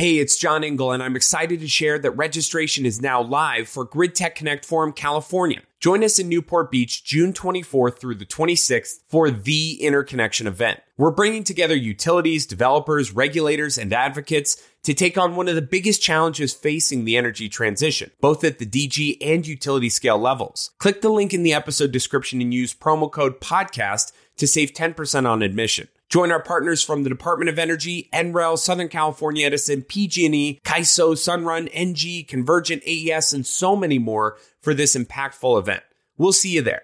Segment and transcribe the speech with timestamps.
[0.00, 3.84] Hey, it's John Engel, and I'm excited to share that registration is now live for
[3.84, 5.60] Grid Tech Connect Forum California.
[5.78, 10.80] Join us in Newport Beach June 24th through the 26th for the Interconnection event.
[10.96, 16.00] We're bringing together utilities, developers, regulators, and advocates to take on one of the biggest
[16.00, 20.70] challenges facing the energy transition, both at the DG and utility scale levels.
[20.78, 25.28] Click the link in the episode description and use promo code PODCAST to save 10%
[25.28, 25.88] on admission.
[26.10, 31.70] Join our partners from the Department of Energy, NREL, Southern California Edison, PG&E, CAISO, Sunrun,
[31.72, 35.84] ENGIE, Convergent, AES, and so many more for this impactful event.
[36.18, 36.82] We'll see you there.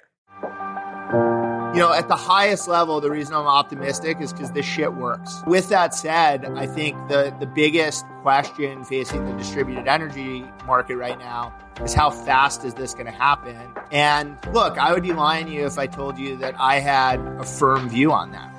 [1.74, 5.42] You know, at the highest level, the reason I'm optimistic is because this shit works.
[5.44, 11.18] With that said, I think the, the biggest question facing the distributed energy market right
[11.18, 13.58] now is how fast is this going to happen?
[13.90, 17.18] And look, I would be lying to you if I told you that I had
[17.18, 18.55] a firm view on that.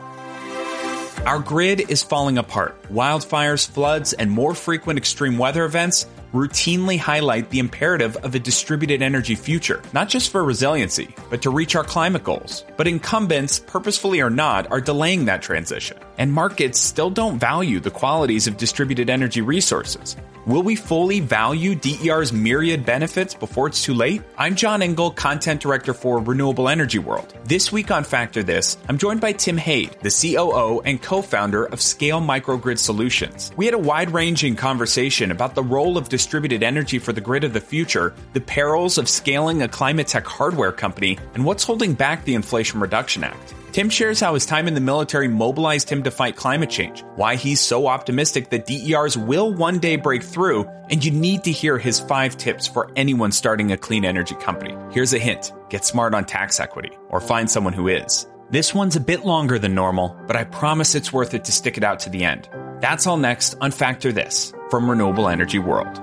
[1.27, 2.81] Our grid is falling apart.
[2.83, 9.01] Wildfires, floods, and more frequent extreme weather events routinely highlight the imperative of a distributed
[9.01, 12.63] energy future, not just for resiliency, but to reach our climate goals.
[12.77, 15.97] But incumbents, purposefully or not, are delaying that transition.
[16.17, 20.15] And markets still don't value the qualities of distributed energy resources.
[20.47, 24.21] Will we fully value DER's myriad benefits before it's too late?
[24.37, 27.37] I'm John Engel, Content Director for Renewable Energy World.
[27.43, 31.81] This week on Factor This, I'm joined by Tim Hade, the COO and co-founder of
[31.81, 33.51] Scale Microgrid Solutions.
[33.57, 37.51] We had a wide-ranging conversation about the role of distributed energy for the grid of
[37.51, 42.23] the future, the perils of scaling a climate tech hardware company, and what's holding back
[42.23, 43.53] the Inflation Reduction Act.
[43.77, 47.35] Tim shares how his time in the military mobilized him to fight climate change, why
[47.35, 51.77] he's so optimistic that DERs will one day break through, and you need to hear
[51.77, 54.75] his five tips for anyone starting a clean energy company.
[54.91, 58.25] Here's a hint get smart on tax equity, or find someone who is.
[58.49, 61.77] This one's a bit longer than normal, but I promise it's worth it to stick
[61.77, 62.49] it out to the end.
[62.81, 66.01] That's all next on Factor This from Renewable Energy World.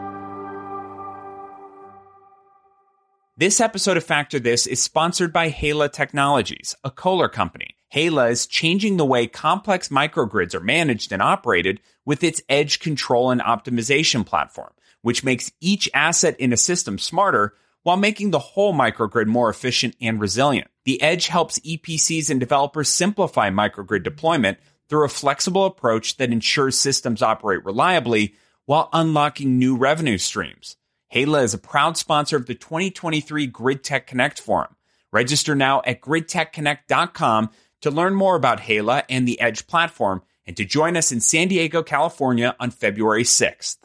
[3.36, 7.74] This episode of Factor This is sponsored by Heila Technologies, a Kohler company.
[7.92, 13.32] Heila is changing the way complex microgrids are managed and operated with its edge control
[13.32, 14.70] and optimization platform,
[15.02, 19.96] which makes each asset in a system smarter while making the whole microgrid more efficient
[20.00, 20.68] and resilient.
[20.84, 24.58] The edge helps EPCs and developers simplify microgrid deployment
[24.88, 28.36] through a flexible approach that ensures systems operate reliably
[28.66, 30.76] while unlocking new revenue streams.
[31.14, 34.74] Heila is a proud sponsor of the 2023 Grid Tech Connect Forum.
[35.12, 37.50] Register now at gridtechconnect.com
[37.82, 41.46] to learn more about Heila and the Edge platform and to join us in San
[41.46, 43.76] Diego, California on February 6th.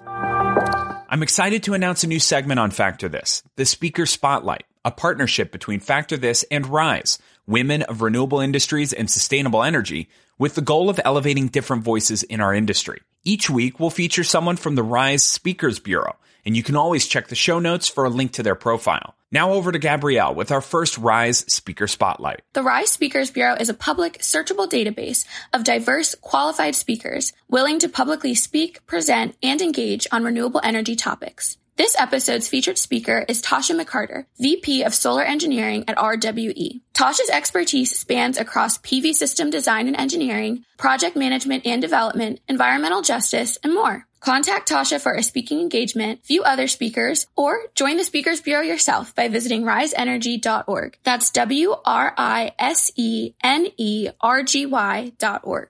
[1.07, 5.51] I'm excited to announce a new segment on Factor This, the Speaker Spotlight, a partnership
[5.51, 10.89] between Factor This and WRISE, women of renewable industries and sustainable energy, with the goal
[10.89, 13.01] of elevating different voices in our industry.
[13.23, 16.15] Each week, we'll feature someone from the WRISE Speakers Bureau
[16.49, 19.13] and you can always check the show notes for a link to their profile.
[19.31, 22.41] Now over to Gabrielle with our first WRISE Speaker Spotlight.
[22.53, 27.87] The WRISE Speakers Bureau is a public, searchable database of diverse, qualified speakers willing to
[27.87, 31.59] publicly speak, present, and engage on renewable energy topics.
[31.75, 36.81] This episode's featured speaker is Tasha McCarter, VP of Solar Engineering at RWE.
[36.95, 43.59] Tasha's expertise spans across PV system design and engineering, project management and development, environmental justice,
[43.63, 44.07] and more.
[44.19, 49.15] Contact Tasha for a speaking engagement, view other speakers, or join the Speakers Bureau yourself
[49.15, 50.97] by visiting wriseenergy.org.
[51.03, 51.91] That's W-R-I-S-E-N-E-R-G-Y
[55.17, 55.69] dot org.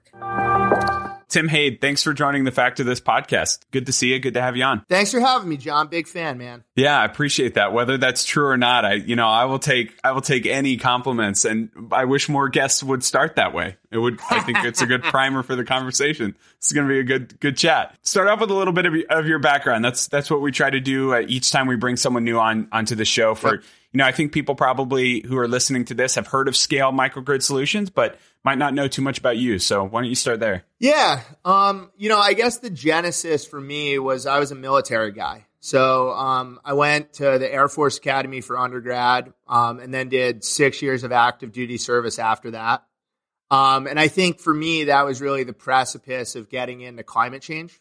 [1.30, 3.60] Tim Hade, thanks for joining the Factor This podcast.
[3.70, 4.18] Good to see you.
[4.18, 4.84] Good to have you on.
[4.88, 5.86] Thanks for having me, John.
[5.86, 6.64] Big fan, man.
[6.74, 7.72] Yeah, I appreciate that.
[7.72, 10.76] Whether that's true or not, I you know, I will take I will take any
[10.76, 13.76] compliments and I wish more guests would start that way.
[13.92, 16.34] It would I think it's a good primer for the conversation.
[16.58, 17.96] This is going to be a good good chat.
[18.02, 19.84] Start off with a little bit of, of your background.
[19.84, 22.66] That's that's what we try to do uh, each time we bring someone new on
[22.72, 23.64] onto the show for yep.
[23.92, 26.92] You know, I think people probably who are listening to this have heard of Scale
[26.92, 29.58] Microgrid Solutions, but might not know too much about you.
[29.58, 30.64] So why don't you start there?
[30.78, 31.22] Yeah.
[31.44, 35.46] Um, you know, I guess the genesis for me was I was a military guy.
[35.58, 40.42] So um, I went to the Air Force Academy for undergrad um, and then did
[40.42, 42.84] six years of active duty service after that.
[43.50, 47.42] Um, and I think for me, that was really the precipice of getting into climate
[47.42, 47.78] change.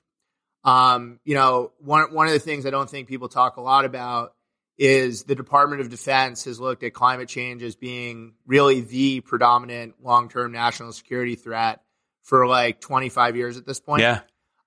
[0.63, 3.85] Um, you know, one, one of the things I don't think people talk a lot
[3.85, 4.33] about
[4.79, 9.95] is the Department of Defense has looked at climate change as being really the predominant
[10.01, 11.81] long term national security threat
[12.23, 14.01] for like 25 years at this point.
[14.01, 14.21] Yeah.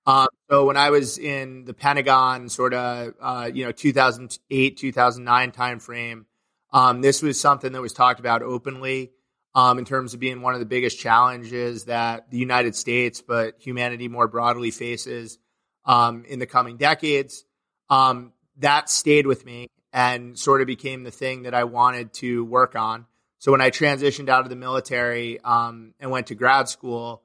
[0.05, 5.51] Um, so when I was in the Pentagon, sort of, uh, you know, 2008, 2009
[5.51, 6.25] timeframe,
[6.71, 9.13] um, this was something that was talked about openly
[9.55, 13.55] um, in terms of being one of the biggest challenges that the United States, but
[13.57, 15.39] humanity more broadly faces
[15.85, 17.45] um, in the coming decades.
[17.89, 22.43] Um, that stayed with me and sort of became the thing that I wanted to
[22.43, 23.05] work on.
[23.37, 27.21] So when I transitioned out of the military um, and went to grad school,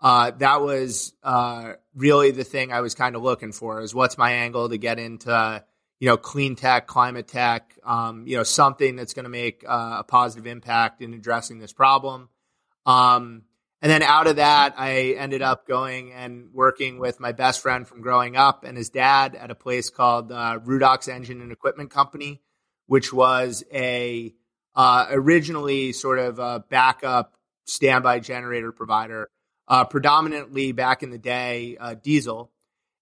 [0.00, 4.16] uh, that was uh, really the thing I was kind of looking for is what's
[4.16, 5.64] my angle to get into,
[5.98, 9.96] you know, clean tech, climate tech, um, you know, something that's going to make uh,
[10.00, 12.28] a positive impact in addressing this problem.
[12.86, 13.42] Um,
[13.82, 17.86] and then out of that, I ended up going and working with my best friend
[17.86, 21.90] from growing up and his dad at a place called uh, Rudox Engine and Equipment
[21.90, 22.40] Company,
[22.86, 24.32] which was a
[24.76, 27.34] uh, originally sort of a backup
[27.64, 29.28] standby generator provider,
[29.66, 32.52] uh, predominantly back in the day, uh, diesel.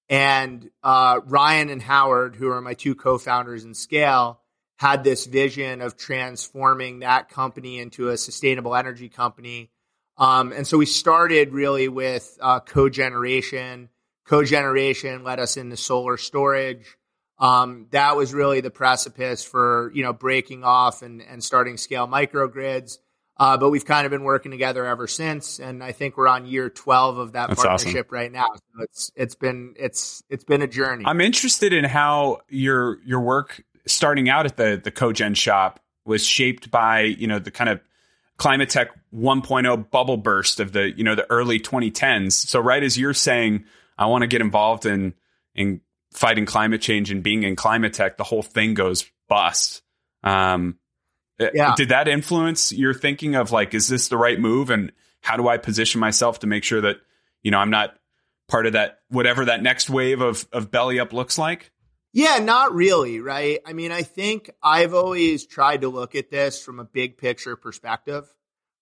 [0.08, 4.40] And uh, Ryan and Howard, who are my two co-founders in Scale,
[4.76, 9.70] had this vision of transforming that company into a sustainable energy company
[10.20, 13.88] um, and so we started really with uh, cogeneration.
[14.28, 16.98] Cogeneration led us into solar storage.
[17.38, 22.06] Um, that was really the precipice for you know breaking off and, and starting scale
[22.06, 22.98] microgrids.
[23.38, 26.44] Uh, but we've kind of been working together ever since, and I think we're on
[26.44, 28.14] year twelve of that That's partnership awesome.
[28.14, 28.48] right now.
[28.54, 31.04] So it's it's been it's it's been a journey.
[31.06, 36.26] I'm interested in how your your work starting out at the the cogen shop was
[36.26, 37.80] shaped by you know the kind of
[38.40, 42.96] climate tech 1.0 bubble burst of the you know the early 2010s so right as
[42.96, 43.66] you're saying
[43.98, 45.12] i want to get involved in
[45.54, 45.82] in
[46.14, 49.82] fighting climate change and being in climate tech the whole thing goes bust.
[50.24, 50.78] Um
[51.38, 51.74] eh, yeah.
[51.76, 54.70] did that influence your thinking of like is this the right move?
[54.70, 54.90] And
[55.20, 56.96] how do i position myself to make sure that
[57.42, 57.94] you know i'm not
[58.48, 61.70] part of that whatever that next wave of of belly up looks like
[62.12, 63.60] yeah, not really, right?
[63.64, 67.54] I mean, I think I've always tried to look at this from a big picture
[67.56, 68.26] perspective,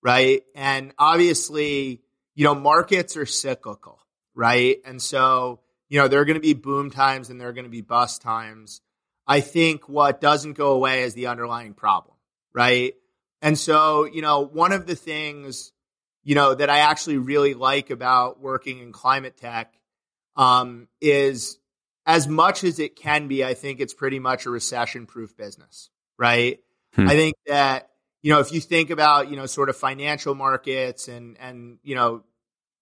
[0.03, 0.43] right?
[0.55, 2.01] And obviously,
[2.35, 4.01] you know, markets are cyclical,
[4.35, 4.79] right?
[4.87, 7.65] And so, you know, there are going to be boom times and there are going
[7.65, 8.81] to be bust times.
[9.27, 12.17] I think what doesn't go away is the underlying problem,
[12.55, 12.95] right?
[13.43, 15.73] And so, you know, one of the things,
[16.25, 19.75] you know, that I actually really like about working in climate tech
[20.35, 21.58] um, is
[22.09, 25.91] as much as it can be, I think it's pretty much a recession proof business,
[26.19, 26.59] right?
[26.95, 27.07] Hmm.
[27.07, 27.91] I think that,
[28.23, 31.95] you know, if you think about, you know, sort of financial markets and, and, you
[31.95, 32.25] know,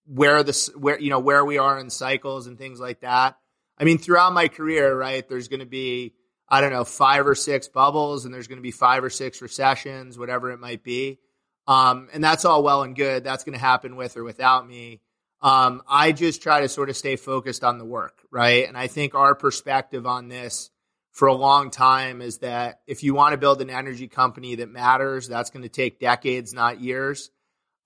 [0.06, 3.36] where the, where, you know, where we are in cycles and things like that.
[3.76, 6.14] I mean, throughout my career, right, there's going to be,
[6.48, 9.42] I don't know, five or six bubbles and there's going to be five or six
[9.42, 11.18] recessions, whatever it might be.
[11.66, 13.24] Um, and that's all well and good.
[13.24, 15.00] That's going to happen with or without me.
[15.42, 18.66] Um, I just try to sort of stay focused on the work, right?
[18.66, 20.70] And I think our perspective on this
[21.12, 24.68] for a long time is that if you want to build an energy company that
[24.68, 27.30] matters, that's going to take decades, not years.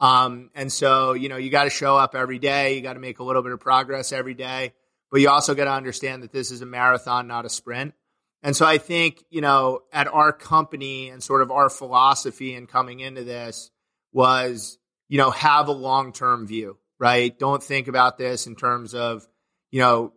[0.01, 2.75] Um, and so, you know, you got to show up every day.
[2.75, 4.73] You got to make a little bit of progress every day,
[5.13, 7.95] but you also got to understand that this is a marathon, not a sprint.
[8.43, 12.67] And so I think, you know, at our company and sort of our philosophy in
[12.67, 13.71] coming into this
[14.13, 17.37] was, you know, have a long term view right?
[17.37, 19.27] Don't think about this in terms of,
[19.73, 20.13] you know,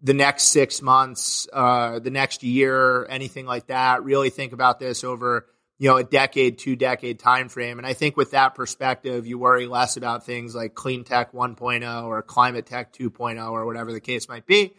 [0.00, 4.04] the next six months, uh, the next year, anything like that.
[4.04, 5.46] Really think about this over,
[5.78, 7.78] you know, a decade, two decade time frame.
[7.78, 12.04] And I think with that perspective, you worry less about things like clean tech 1.0
[12.04, 14.74] or climate tech 2.0 or whatever the case might be.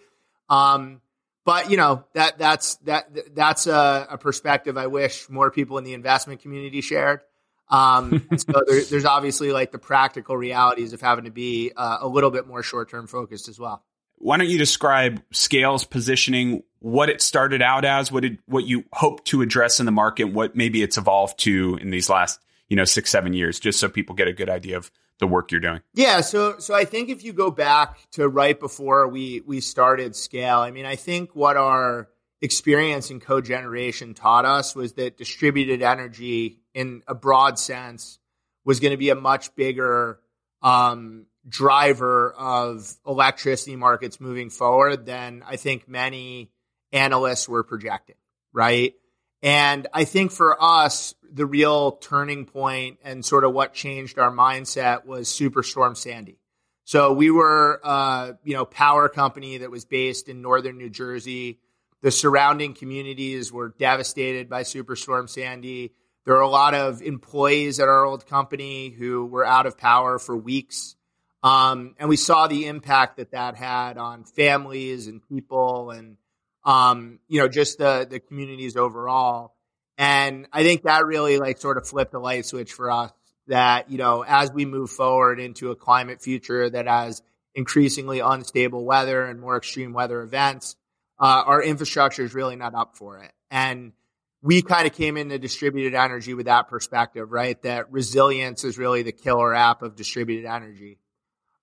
[0.49, 1.01] Um,
[1.45, 5.83] but you know that that's that that's a, a perspective I wish more people in
[5.83, 7.21] the investment community shared.
[7.69, 12.07] Um, so there, there's obviously like the practical realities of having to be uh, a
[12.07, 13.83] little bit more short term focused as well.
[14.17, 18.83] Why don't you describe Scale's positioning, what it started out as, what it, what you
[18.91, 22.75] hope to address in the market, what maybe it's evolved to in these last you
[22.75, 25.61] know six seven years, just so people get a good idea of the work you're
[25.61, 25.81] doing.
[25.93, 30.15] Yeah, so so I think if you go back to right before we we started
[30.15, 32.09] Scale, I mean, I think what our
[32.41, 38.19] experience in cogeneration taught us was that distributed energy in a broad sense
[38.65, 40.19] was going to be a much bigger
[40.61, 46.51] um, driver of electricity markets moving forward than I think many
[46.91, 48.17] analysts were projecting,
[48.53, 48.93] right?
[49.41, 54.31] And I think for us, the real turning point and sort of what changed our
[54.31, 56.39] mindset was Superstorm Sandy.
[56.83, 61.59] So we were, uh, you know, power company that was based in northern New Jersey.
[62.01, 65.93] The surrounding communities were devastated by Superstorm Sandy.
[66.25, 70.19] There are a lot of employees at our old company who were out of power
[70.19, 70.95] for weeks.
[71.41, 76.17] Um, and we saw the impact that that had on families and people and,
[76.65, 79.55] um, you know, just the, the communities overall.
[79.97, 83.11] And I think that really like sort of flipped a light switch for us
[83.47, 87.21] that, you know, as we move forward into a climate future that has
[87.55, 90.75] increasingly unstable weather and more extreme weather events,
[91.19, 93.31] uh, our infrastructure is really not up for it.
[93.49, 93.93] And
[94.41, 97.61] we kind of came into distributed energy with that perspective, right?
[97.63, 100.99] That resilience is really the killer app of distributed energy.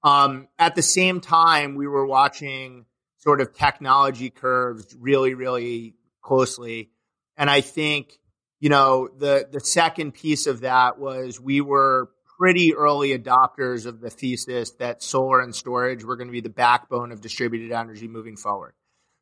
[0.02, 2.84] Um, at the same time, we were watching
[3.18, 6.90] sort of technology curves really, really closely.
[7.36, 8.18] And I think,
[8.60, 14.00] you know, the, the second piece of that was we were pretty early adopters of
[14.00, 18.06] the thesis that solar and storage were going to be the backbone of distributed energy
[18.06, 18.74] moving forward.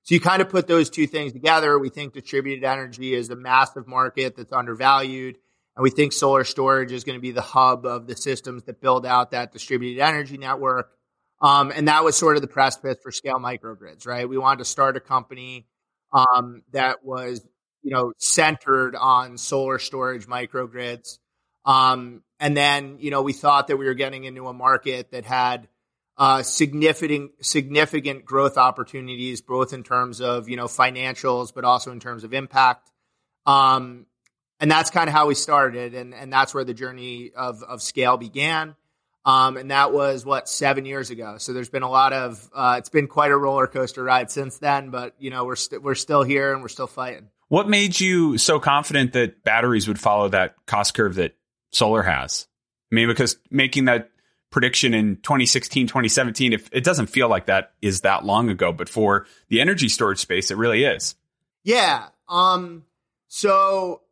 [0.04, 1.78] So you kind of put those two things together.
[1.78, 5.36] We think distributed energy is a massive market that's undervalued.
[5.76, 8.80] And we think solar storage is going to be the hub of the systems that
[8.80, 10.90] build out that distributed energy network.
[11.40, 14.28] Um, and that was sort of the precipice for scale microgrids, right?
[14.28, 15.66] We wanted to start a company
[16.12, 17.40] um, that was,
[17.82, 21.18] you know, centered on solar storage microgrids.
[21.64, 25.24] Um, and then, you know, we thought that we were getting into a market that
[25.24, 25.66] had
[26.16, 32.00] uh, significant significant growth opportunities, both in terms of you know financials, but also in
[32.00, 32.90] terms of impact.
[33.46, 34.06] Um,
[34.60, 37.82] and that's kind of how we started, and and that's where the journey of of
[37.82, 38.76] scale began.
[39.26, 41.36] Um, and that was what seven years ago.
[41.38, 44.58] So there's been a lot of uh, it's been quite a roller coaster ride since
[44.58, 44.90] then.
[44.90, 47.28] But you know we're we st- we're still here and we're still fighting.
[47.48, 51.36] What made you so confident that batteries would follow that cost curve that
[51.72, 52.46] solar has?
[52.90, 54.10] I mean, because making that
[54.54, 58.88] prediction in 2016, 2017, if it doesn't feel like that is that long ago, but
[58.88, 61.16] for the energy storage space, it really is.
[61.64, 62.06] Yeah.
[62.28, 62.84] Um,
[63.26, 64.02] so,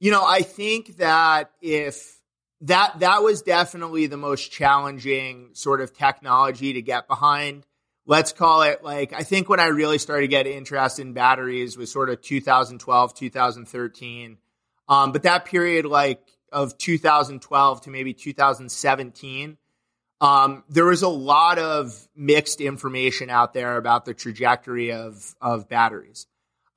[0.00, 2.20] you know, I think that if
[2.60, 7.64] that, that was definitely the most challenging sort of technology to get behind.
[8.04, 11.78] Let's call it like, I think when I really started to get interested in batteries
[11.78, 14.36] was sort of 2012, 2013.
[14.90, 16.20] Um, but that period, like,
[16.54, 19.58] of 2012 to maybe 2017,
[20.20, 25.68] um, there was a lot of mixed information out there about the trajectory of of
[25.68, 26.26] batteries.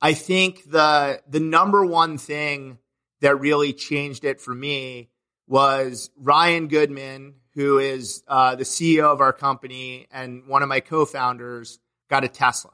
[0.02, 2.78] I think the the number one thing
[3.20, 5.08] that really changed it for me
[5.46, 10.80] was Ryan Goodman, who is uh, the CEO of our company and one of my
[10.80, 11.78] co-founders,
[12.10, 12.72] got a Tesla,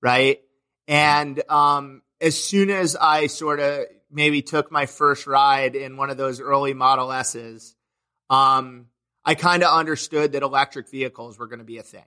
[0.00, 0.40] right?
[0.88, 6.10] And um, as soon as I sort of maybe took my first ride in one
[6.10, 7.74] of those early Model S's,
[8.30, 8.86] um,
[9.24, 12.04] I kind of understood that electric vehicles were going to be a thing,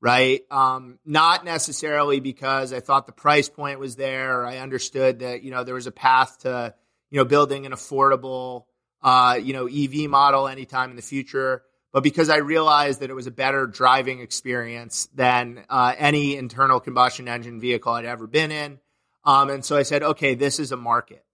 [0.00, 0.42] right?
[0.50, 4.46] Um, not necessarily because I thought the price point was there.
[4.46, 6.74] I understood that you know there was a path to
[7.10, 8.64] you know building an affordable
[9.02, 11.62] uh, you know EV model anytime in the future,
[11.92, 16.78] but because I realized that it was a better driving experience than uh, any internal
[16.78, 18.78] combustion engine vehicle I'd ever been in.
[19.24, 21.25] Um, and so I said, okay, this is a market.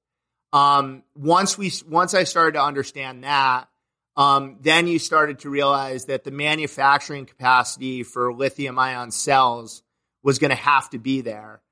[0.53, 3.69] Um, once we once I started to understand that,
[4.17, 9.83] um, then you started to realize that the manufacturing capacity for lithium ion cells
[10.23, 11.63] was going to have to be there.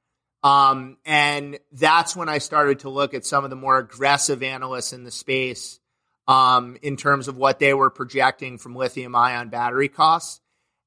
[0.42, 4.94] Um, and that's when I started to look at some of the more aggressive analysts
[4.94, 5.78] in the space
[6.26, 10.40] um, in terms of what they were projecting from lithium ion battery costs.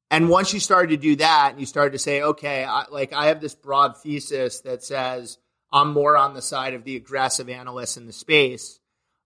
[0.09, 3.13] And once you started to do that, and you started to say, okay, I, like
[3.13, 5.37] I have this broad thesis that says
[5.73, 8.79] I'm more on the side of the aggressive analysts in the space.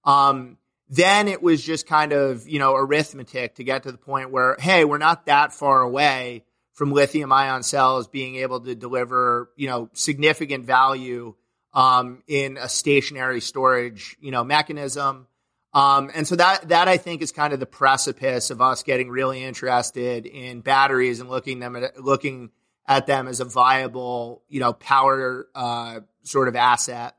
[0.06, 0.58] Um,
[0.90, 4.56] then it was just kind of, you know, arithmetic to get to the point where,
[4.58, 9.68] hey, we're not that far away from lithium ion cells being able to deliver, you
[9.68, 11.36] know, significant value
[11.74, 15.28] um, in a stationary storage, you know, mechanism.
[15.74, 19.10] Um, and so that that I think is kind of the precipice of us getting
[19.10, 22.52] really interested in batteries and looking them at looking
[22.88, 27.16] at them as a viable, you know, power uh, sort of asset.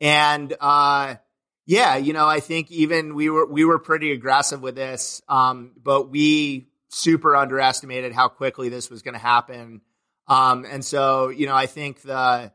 [0.00, 1.16] And uh,
[1.66, 5.72] yeah, you know, I think even we were we were pretty aggressive with this, um,
[5.82, 9.80] but we super underestimated how quickly this was going to happen.
[10.26, 12.52] Um, and so, you know, I think the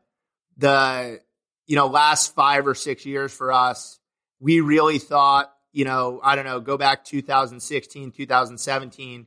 [0.56, 1.20] the
[1.66, 4.00] you know last five or six years for us,
[4.40, 9.26] we really thought, you know, I don't know, go back 2016, 2017.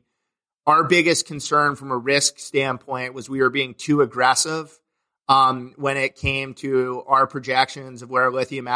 [0.66, 4.78] Our biggest concern from a risk standpoint was we were being too aggressive
[5.30, 8.68] um, when it came to our projections of where lithium,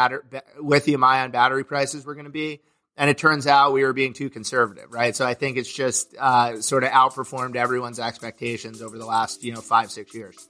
[0.57, 2.61] lithium ion battery prices were going to be.
[2.95, 5.13] And it turns out we were being too conservative, right?
[5.13, 9.53] So I think it's just uh, sort of outperformed everyone's expectations over the last, you
[9.53, 10.47] know, five, six years.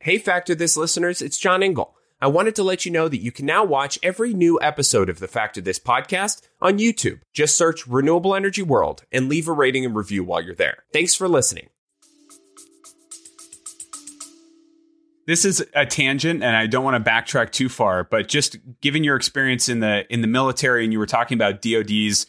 [0.00, 1.94] Hey, Factor This listeners, it's John Engel.
[2.24, 5.18] I wanted to let you know that you can now watch every new episode of
[5.18, 7.20] the Factor This podcast on YouTube.
[7.34, 10.84] Just search Renewable Energy World and leave a rating and review while you're there.
[10.90, 11.68] Thanks for listening.
[15.26, 19.04] this is a tangent and I don't want to backtrack too far, but just given
[19.04, 22.26] your experience in the in the military and you were talking about DoD's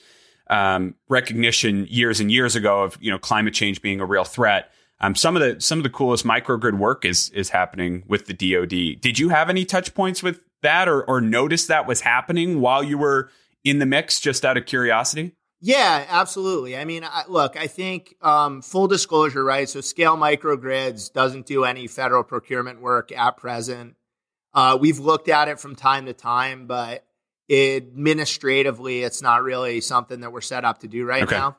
[0.50, 4.72] um, recognition years and years ago of you know climate change being a real threat.
[5.02, 8.34] Um, some of the some of the coolest microgrid work is is happening with the
[8.34, 9.02] DoD.
[9.02, 12.84] Did you have any touch points with that or or notice that was happening while
[12.84, 13.30] you were
[13.64, 14.20] in the mix?
[14.20, 15.36] Just out of curiosity.
[15.62, 16.78] Yeah, absolutely.
[16.78, 19.68] I mean, I, look, I think um, full disclosure, right?
[19.68, 23.96] So, Scale Microgrids doesn't do any federal procurement work at present.
[24.54, 27.06] Uh, we've looked at it from time to time, but
[27.52, 31.36] administratively, it's not really something that we're set up to do right okay.
[31.36, 31.58] now.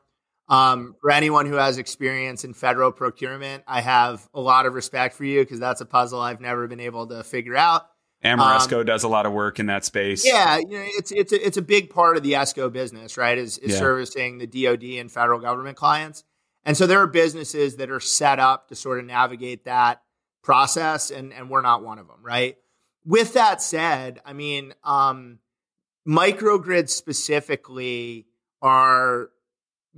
[0.49, 5.17] Um, for anyone who has experience in federal procurement, I have a lot of respect
[5.17, 7.89] for you because that's a puzzle I've never been able to figure out.
[8.25, 10.25] Ameresco um, does a lot of work in that space.
[10.25, 13.37] Yeah, you know, it's it's a, it's a big part of the ESCO business, right?
[13.37, 13.79] Is, is yeah.
[13.79, 16.25] servicing the DoD and federal government clients,
[16.65, 20.03] and so there are businesses that are set up to sort of navigate that
[20.43, 22.57] process, and and we're not one of them, right?
[23.05, 25.39] With that said, I mean, um,
[26.09, 28.27] microgrids specifically
[28.63, 29.31] are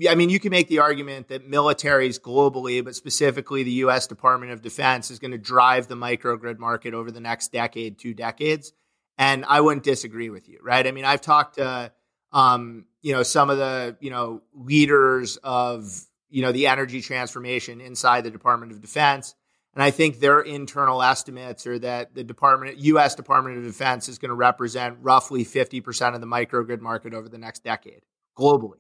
[0.06, 4.06] I mean, you can make the argument that militaries globally, but specifically the U.S.
[4.06, 8.14] Department of Defense, is going to drive the microgrid market over the next decade, two
[8.14, 8.72] decades.
[9.16, 10.86] And I wouldn't disagree with you, right?
[10.86, 11.90] I mean, I've talked to,
[12.32, 15.90] um, you know, some of the, you know, leaders of,
[16.30, 19.34] you know, the energy transformation inside the Department of Defense.
[19.74, 23.16] And I think their internal estimates are that the Department, U.S.
[23.16, 27.38] Department of Defense is going to represent roughly 50% of the microgrid market over the
[27.38, 28.02] next decade
[28.36, 28.78] globally,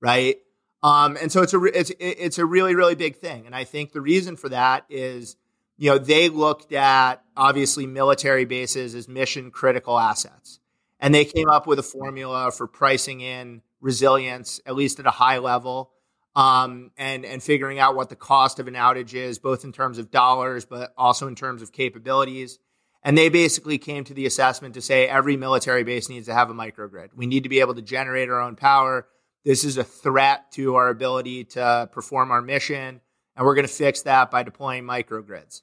[0.00, 0.36] right?
[0.82, 3.92] Um, and so it's a it's it's a really really big thing, and I think
[3.92, 5.36] the reason for that is
[5.76, 10.60] you know they looked at obviously military bases as mission critical assets,
[11.00, 15.10] and they came up with a formula for pricing in resilience at least at a
[15.10, 15.90] high level,
[16.36, 19.98] um, and and figuring out what the cost of an outage is, both in terms
[19.98, 22.60] of dollars but also in terms of capabilities.
[23.02, 26.50] And they basically came to the assessment to say every military base needs to have
[26.50, 27.10] a microgrid.
[27.14, 29.06] We need to be able to generate our own power
[29.44, 33.00] this is a threat to our ability to perform our mission,
[33.36, 35.62] and we're going to fix that by deploying microgrids.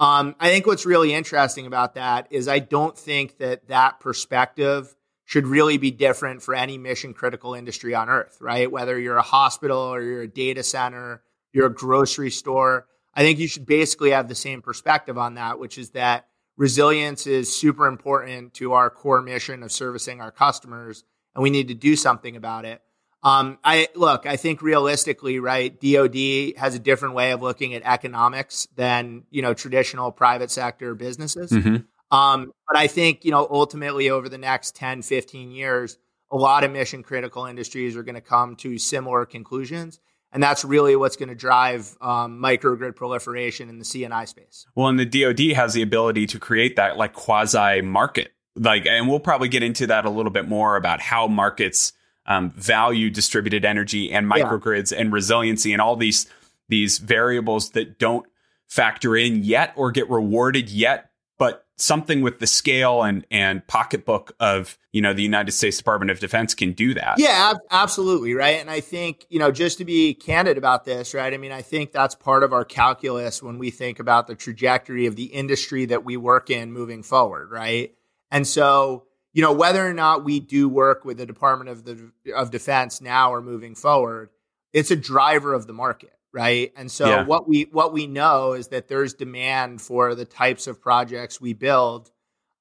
[0.00, 4.94] Um, I think what's really interesting about that is I don't think that that perspective
[5.24, 8.70] should really be different for any mission critical industry on earth, right?
[8.70, 12.86] Whether you're a hospital or you're a data center, you're a grocery store.
[13.14, 17.26] I think you should basically have the same perspective on that, which is that resilience
[17.26, 21.74] is super important to our core mission of servicing our customers, and we need to
[21.74, 22.82] do something about it.
[23.24, 27.82] Um, I look, I think realistically, right, DoD has a different way of looking at
[27.82, 31.50] economics than, you know, traditional private sector businesses.
[31.50, 32.16] Mm-hmm.
[32.16, 35.98] Um, but I think, you know, ultimately over the next 10, 15 years,
[36.30, 40.00] a lot of mission critical industries are going to come to similar conclusions.
[40.30, 44.66] And that's really what's going to drive um, microgrid proliferation in the C&I space.
[44.74, 48.32] Well, and the DoD has the ability to create that like quasi market.
[48.56, 51.92] Like, and we'll probably get into that a little bit more about how markets
[52.26, 55.00] um, value distributed energy and microgrids yeah.
[55.00, 56.26] and resiliency and all these
[56.68, 58.26] these variables that don't
[58.66, 64.32] factor in yet or get rewarded yet but something with the scale and and pocketbook
[64.40, 67.14] of you know the United States Department of Defense can do that.
[67.18, 68.60] Yeah, ab- absolutely, right.
[68.60, 71.32] And I think you know just to be candid about this, right?
[71.32, 75.06] I mean, I think that's part of our calculus when we think about the trajectory
[75.06, 77.94] of the industry that we work in moving forward, right?
[78.30, 82.10] And so you know, whether or not we do work with the Department of the
[82.34, 84.30] of Defense now or moving forward,
[84.72, 86.72] it's a driver of the market, right?
[86.76, 87.24] And so yeah.
[87.24, 91.52] what we what we know is that there's demand for the types of projects we
[91.52, 92.10] build.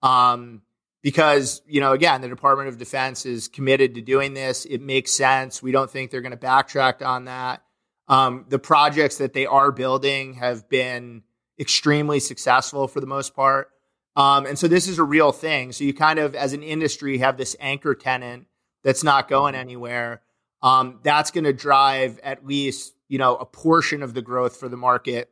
[0.01, 0.63] Um,
[1.03, 5.11] because you know again the department of defense is committed to doing this it makes
[5.11, 7.61] sense we don't think they're going to backtrack on that
[8.07, 11.21] um, the projects that they are building have been
[11.59, 13.69] extremely successful for the most part
[14.15, 15.71] um, and so this is a real thing.
[15.71, 18.47] So you kind of, as an industry, have this anchor tenant
[18.83, 20.21] that's not going anywhere.
[20.61, 24.69] Um, that's going to drive at least, you know, a portion of the growth for
[24.69, 25.29] the market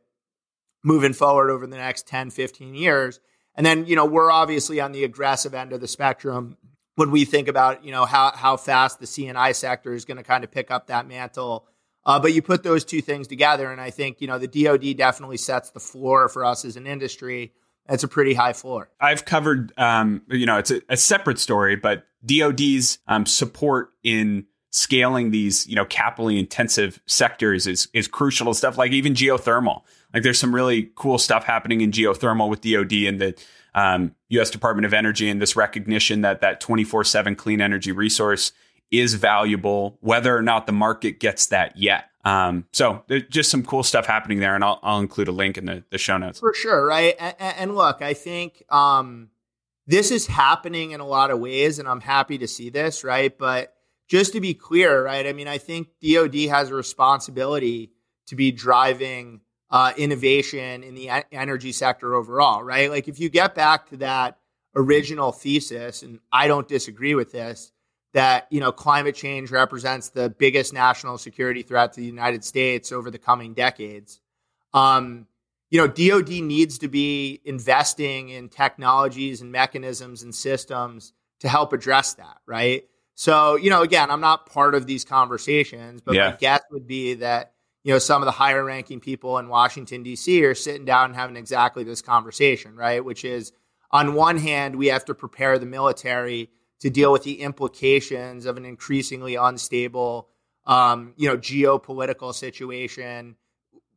[0.84, 3.20] moving forward over the next 10, 15 years.
[3.54, 6.56] And then, you know, we're obviously on the aggressive end of the spectrum
[6.96, 10.22] when we think about, you know, how, how fast the C&I sector is going to
[10.22, 11.66] kind of pick up that mantle.
[12.04, 14.96] Uh, but you put those two things together, and I think, you know, the DoD
[14.96, 17.52] definitely sets the floor for us as an industry
[17.86, 18.90] that's a pretty high floor.
[19.00, 24.46] I've covered, um, you know, it's a, a, separate story, but DoD's um, support in
[24.70, 29.82] scaling these, you know, capitally intensive sectors is is crucial to stuff like even geothermal.
[30.14, 33.34] Like, there's some really cool stuff happening in geothermal with DoD and the
[33.74, 34.50] um, U.S.
[34.50, 38.52] Department of Energy, and this recognition that that 24/7 clean energy resource
[38.90, 42.10] is valuable, whether or not the market gets that yet.
[42.24, 45.58] Um, so there's just some cool stuff happening there, and I'll, I'll include a link
[45.58, 46.40] in the, the show notes.
[46.40, 47.16] For sure, right?
[47.18, 49.30] And, and look, I think um,
[49.86, 53.36] this is happening in a lot of ways, and I'm happy to see this, right?
[53.36, 53.74] But
[54.08, 55.26] just to be clear, right?
[55.26, 57.92] I mean, I think DoD has a responsibility
[58.26, 62.90] to be driving uh, innovation in the energy sector overall, right?
[62.90, 64.38] Like if you get back to that
[64.76, 67.72] original thesis, and I don't disagree with this,
[68.12, 72.92] that you know climate change represents the biggest national security threat to the United States
[72.92, 74.20] over the coming decades.
[74.74, 75.26] Um,
[75.70, 81.72] you know, DoD needs to be investing in technologies and mechanisms and systems to help
[81.72, 82.84] address that, right?
[83.14, 86.30] So, you know, again, I'm not part of these conversations, but yeah.
[86.30, 87.52] my guess would be that
[87.84, 90.44] you know, some of the higher ranking people in Washington, D.C.
[90.44, 93.04] are sitting down and having exactly this conversation, right?
[93.04, 93.52] Which is
[93.90, 96.50] on one hand, we have to prepare the military
[96.82, 100.28] to deal with the implications of an increasingly unstable,
[100.66, 103.36] um, you know, geopolitical situation,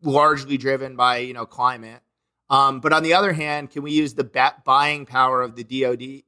[0.03, 2.01] largely driven by, you know, climate.
[2.47, 6.23] Um, but on the other hand, can we use the buying power of the DoD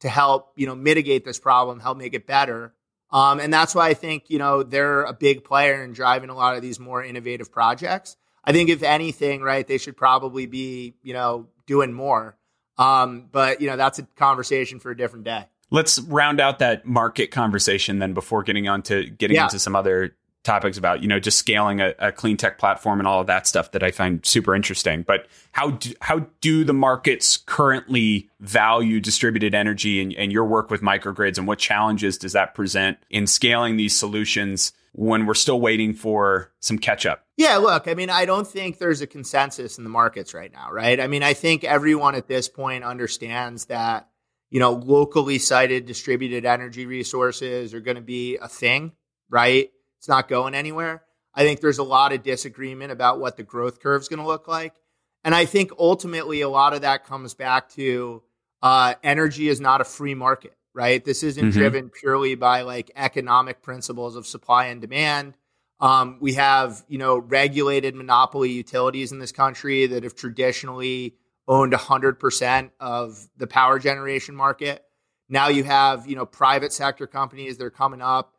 [0.00, 2.72] to help, you know, mitigate this problem, help make it better?
[3.10, 6.34] Um, and that's why I think, you know, they're a big player in driving a
[6.34, 8.16] lot of these more innovative projects.
[8.42, 12.38] I think if anything, right, they should probably be, you know, doing more.
[12.78, 15.46] Um, but, you know, that's a conversation for a different day.
[15.70, 19.44] Let's round out that market conversation then before getting on to getting yeah.
[19.44, 23.06] into some other topics about you know just scaling a, a, clean tech platform and
[23.06, 25.02] all of that stuff that I find super interesting.
[25.02, 30.70] But how do, how do the markets currently value distributed energy and, and your work
[30.70, 35.60] with microgrids and what challenges does that present in scaling these solutions when we're still
[35.60, 37.24] waiting for some catch up?
[37.36, 40.70] Yeah, look, I mean, I don't think there's a consensus in the markets right now,
[40.70, 41.00] right?
[41.00, 44.08] I mean, I think everyone at this point understands that
[44.50, 48.92] you know locally sited distributed energy resources are going to be a thing,
[49.28, 49.70] right?
[49.98, 51.02] It's not going anywhere.
[51.34, 54.26] I think there's a lot of disagreement about what the growth curve is going to
[54.26, 54.74] look like.
[55.22, 58.22] And I think ultimately a lot of that comes back to
[58.62, 61.04] uh, energy is not a free market, right?
[61.04, 61.58] This isn't mm-hmm.
[61.58, 65.34] driven purely by like economic principles of supply and demand.
[65.80, 71.14] Um, we have, you know, regulated monopoly utilities in this country that have traditionally
[71.48, 74.84] owned 100% of the power generation market.
[75.28, 78.34] Now you have, you know, private sector companies that are coming up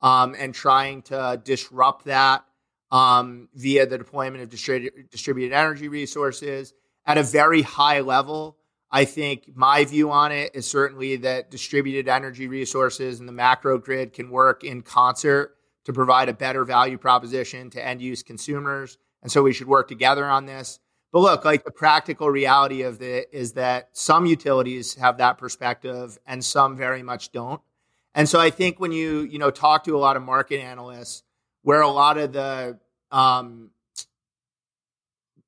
[0.00, 2.44] um, and trying to disrupt that
[2.90, 6.74] um, via the deployment of distributed, distributed energy resources
[7.06, 8.56] at a very high level.
[8.94, 13.76] I think my view on it is certainly that distributed energy resources and the macro
[13.76, 18.96] grid can work in concert to provide a better value proposition to end use consumers.
[19.20, 20.78] And so we should work together on this.
[21.10, 26.16] But look, like the practical reality of it is that some utilities have that perspective
[26.24, 27.60] and some very much don't.
[28.14, 31.24] And so I think when you you know talk to a lot of market analysts,
[31.62, 32.78] where a lot of the
[33.10, 33.70] um,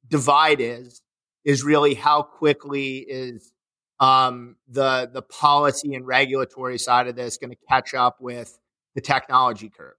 [0.08, 1.00] divide is
[1.46, 3.52] is really how quickly is
[4.00, 8.58] um, the the policy and regulatory side of this going to catch up with
[8.94, 9.94] the technology curve,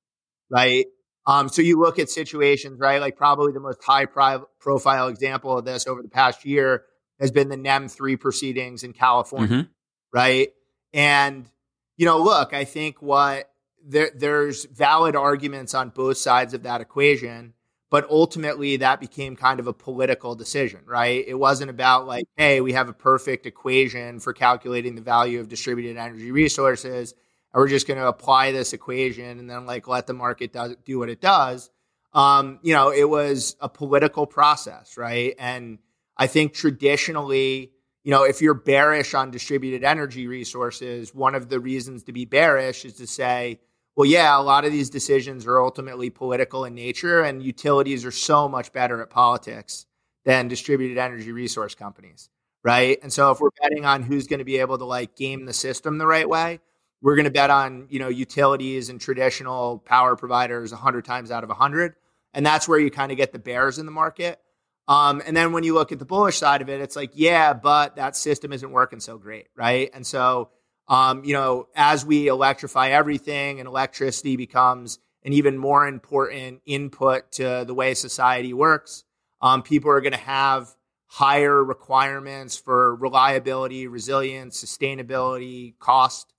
[0.52, 0.86] right?
[1.26, 3.02] Um, so you look at situations, right?
[3.02, 6.84] Like probably the most high pri- profile example of this over the past year
[7.20, 9.68] has been the NEM three proceedings in California, mm-hmm.
[10.14, 10.50] right?
[10.94, 11.50] And
[11.96, 13.50] you know, look, I think what
[13.86, 17.54] there, there's valid arguments on both sides of that equation,
[17.89, 21.23] but ultimately that became kind of a political decision, right?
[21.26, 25.47] It wasn't about like, hey, we have a perfect equation for calculating the value of
[25.47, 27.13] distributed energy resources,
[27.54, 30.76] and we're just going to apply this equation and then like let the market do,
[30.86, 31.69] do what it does.
[32.13, 35.36] Um, you know, it was a political process, right?
[35.39, 35.80] And
[36.17, 37.71] I think traditionally,
[38.04, 42.26] you know, if you're bearish on distributed energy resources, one of the reasons to be
[42.26, 43.60] bearish is to say,
[43.98, 48.12] well, yeah, a lot of these decisions are ultimately political in nature, and utilities are
[48.12, 49.88] so much better at politics
[50.24, 52.30] than distributed energy resource companies,
[52.64, 53.00] right?
[53.02, 55.54] And so if we're betting on who's going to be able to like game the
[55.54, 56.60] system the right way,
[57.02, 61.44] we're going to bet on, you know, utilities and traditional power providers 100 times out
[61.44, 61.96] of 100.
[62.36, 64.40] And that's where you kind of get the bears in the market.
[64.88, 67.54] Um, and then when you look at the bullish side of it, it's like, yeah,
[67.54, 69.90] but that system isn't working so great, right?
[69.94, 70.50] And so,
[70.88, 77.32] um, you know, as we electrify everything and electricity becomes an even more important input
[77.34, 79.04] to the way society works,
[79.41, 80.69] um, people are going to have
[81.08, 86.34] higher requirements for reliability, resilience, sustainability, cost.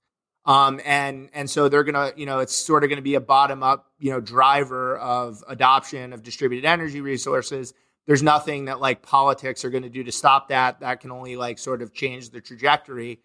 [0.45, 3.21] Um, and and so they're gonna, you know, it's sort of going to be a
[3.21, 7.73] bottom up, you know, driver of adoption of distributed energy resources
[8.09, 10.79] there's nothing that like politics are going to do to stop that.
[10.79, 13.19] That can only like sort of change the trajectory.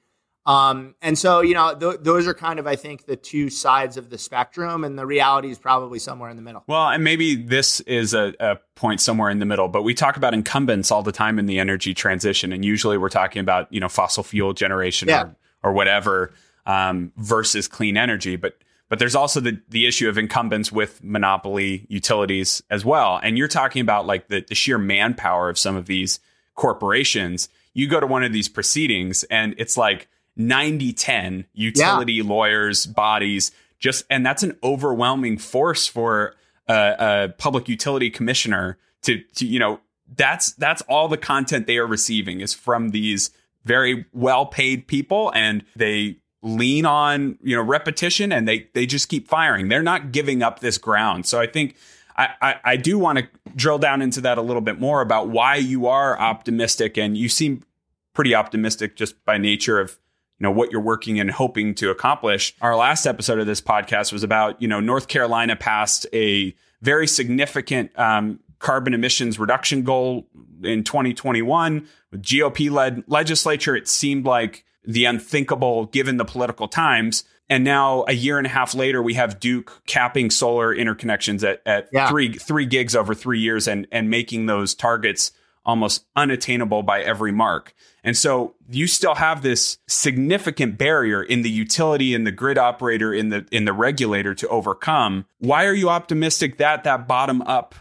[0.47, 3.97] Um, and so, you know, th- those are kind of, I think, the two sides
[3.97, 6.65] of the spectrum, and the reality is probably somewhere in the middle.
[6.67, 10.17] Well, and maybe this is a, a, point somewhere in the middle, but we talk
[10.17, 13.81] about incumbents all the time in the energy transition, and usually we're talking about you
[13.81, 15.23] know fossil fuel generation yeah.
[15.23, 16.33] or, or whatever
[16.67, 18.59] um, versus clean energy, but
[18.91, 23.49] but there's also the the issue of incumbents with monopoly utilities as well, and you're
[23.49, 26.21] talking about like the, the sheer manpower of some of these
[26.55, 27.49] corporations.
[27.73, 32.25] You go to one of these proceedings, and it's like 90 10 utility yeah.
[32.25, 36.35] lawyers, bodies, just, and that's an overwhelming force for
[36.69, 39.81] a, a public utility commissioner to, to, you know,
[40.17, 43.31] that's, that's all the content they are receiving is from these
[43.65, 49.09] very well paid people and they lean on, you know, repetition and they, they just
[49.09, 49.69] keep firing.
[49.69, 51.27] They're not giving up this ground.
[51.27, 51.77] So I think,
[52.17, 55.29] I, I, I, do want to drill down into that a little bit more about
[55.29, 57.65] why you are optimistic and you seem
[58.13, 59.99] pretty optimistic just by nature of
[60.45, 62.55] know what you're working and hoping to accomplish.
[62.61, 67.09] Our last episode of this podcast was about you know North Carolina passed a very
[67.09, 70.29] significant um, carbon emissions reduction goal
[70.63, 73.75] in 2021 with GOP led legislature.
[73.75, 77.25] It seemed like the unthinkable given the political times.
[77.51, 81.61] And now a year and a half later, we have Duke capping solar interconnections at,
[81.67, 82.09] at yeah.
[82.09, 85.33] three three gigs over three years and and making those targets
[85.65, 87.75] almost unattainable by every mark.
[88.03, 93.15] And so you still have this significant barrier in the utility in the grid operator
[93.15, 95.25] in the in the regulator to overcome.
[95.39, 97.75] Why are you optimistic that that bottom up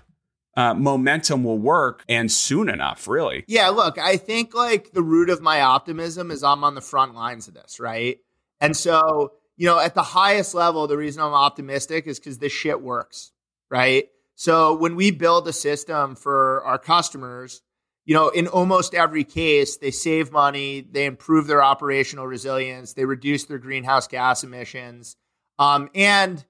[0.55, 3.43] uh, momentum will work and soon enough, really?
[3.47, 7.15] Yeah, look, I think like the root of my optimism is I'm on the front
[7.15, 8.19] lines of this, right?
[8.61, 12.53] And so, you know, at the highest level, the reason I'm optimistic is because this
[12.53, 13.31] shit works,
[13.69, 14.07] right?
[14.35, 17.61] So when we build a system for our customers,
[18.05, 23.05] you know, in almost every case, they save money, they improve their operational resilience, they
[23.05, 25.15] reduce their greenhouse gas emissions,
[25.57, 26.43] um, and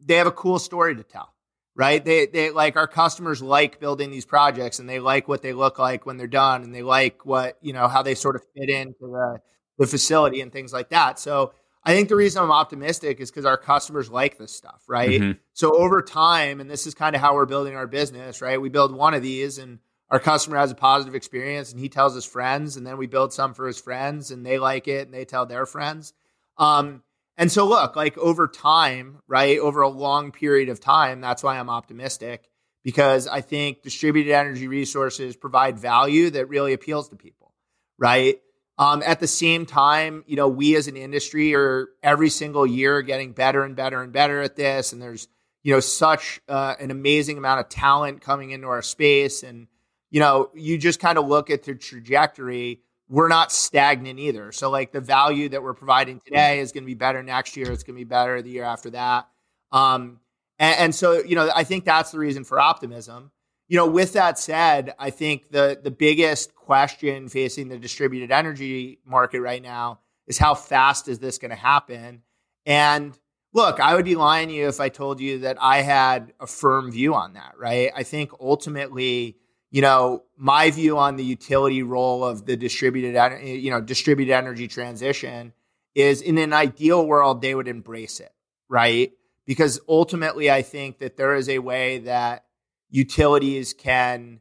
[0.00, 1.34] they have a cool story to tell,
[1.74, 2.02] right?
[2.04, 5.78] They, they like our customers like building these projects and they like what they look
[5.78, 8.70] like when they're done and they like what, you know, how they sort of fit
[8.70, 9.38] into the,
[9.78, 11.18] the facility and things like that.
[11.18, 11.52] So
[11.84, 15.20] I think the reason I'm optimistic is because our customers like this stuff, right?
[15.20, 15.32] Mm-hmm.
[15.52, 18.60] So over time, and this is kind of how we're building our business, right?
[18.60, 19.80] We build one of these and
[20.12, 23.32] our customer has a positive experience and he tells his friends and then we build
[23.32, 26.12] some for his friends and they like it and they tell their friends.
[26.58, 27.02] Um,
[27.36, 31.58] and so look like over time right over a long period of time that's why
[31.58, 32.48] i'm optimistic
[32.84, 37.52] because i think distributed energy resources provide value that really appeals to people
[37.98, 38.40] right?
[38.78, 43.02] Um, at the same time you know we as an industry are every single year
[43.02, 45.28] getting better and better and better at this and there's
[45.62, 49.68] you know such uh, an amazing amount of talent coming into our space and
[50.12, 52.82] you know, you just kind of look at the trajectory.
[53.08, 54.52] We're not stagnant either.
[54.52, 57.72] So, like the value that we're providing today is going to be better next year.
[57.72, 59.28] It's going to be better the year after that.
[59.72, 60.20] Um,
[60.58, 63.32] and, and so, you know, I think that's the reason for optimism.
[63.68, 68.98] You know, with that said, I think the the biggest question facing the distributed energy
[69.06, 72.20] market right now is how fast is this going to happen?
[72.66, 73.18] And
[73.54, 76.46] look, I would be lying to you if I told you that I had a
[76.46, 77.90] firm view on that, right?
[77.96, 79.38] I think ultimately
[79.72, 84.68] you know, my view on the utility role of the distributed, you know, distributed energy
[84.68, 85.54] transition
[85.94, 88.32] is in an ideal world, they would embrace it,
[88.68, 89.12] right?
[89.46, 92.44] Because ultimately, I think that there is a way that
[92.90, 94.40] utilities can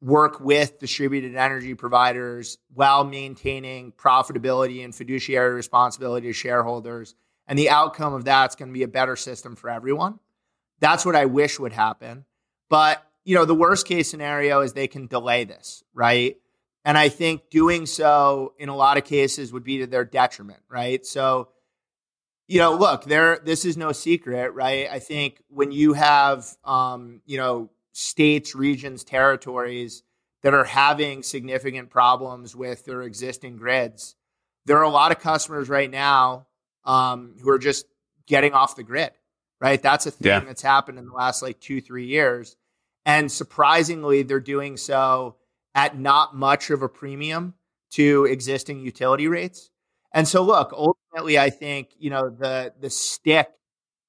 [0.00, 7.14] work with distributed energy providers while maintaining profitability and fiduciary responsibility to shareholders.
[7.46, 10.18] And the outcome of that is going to be a better system for everyone.
[10.80, 12.24] That's what I wish would happen.
[12.70, 16.36] But you know, the worst case scenario is they can delay this, right?
[16.84, 20.58] And I think doing so in a lot of cases would be to their detriment,
[20.68, 21.06] right?
[21.06, 21.50] So,
[22.48, 24.88] you know, look, there this is no secret, right?
[24.90, 30.02] I think when you have um, you know, states, regions, territories
[30.42, 34.16] that are having significant problems with their existing grids,
[34.66, 36.48] there are a lot of customers right now
[36.84, 37.86] um, who are just
[38.26, 39.12] getting off the grid,
[39.60, 39.80] right?
[39.80, 40.40] That's a thing yeah.
[40.40, 42.56] that's happened in the last like two, three years.
[43.10, 45.34] And surprisingly, they're doing so
[45.74, 47.54] at not much of a premium
[47.94, 49.70] to existing utility rates.
[50.14, 53.48] And so look, ultimately I think, you know, the the stick,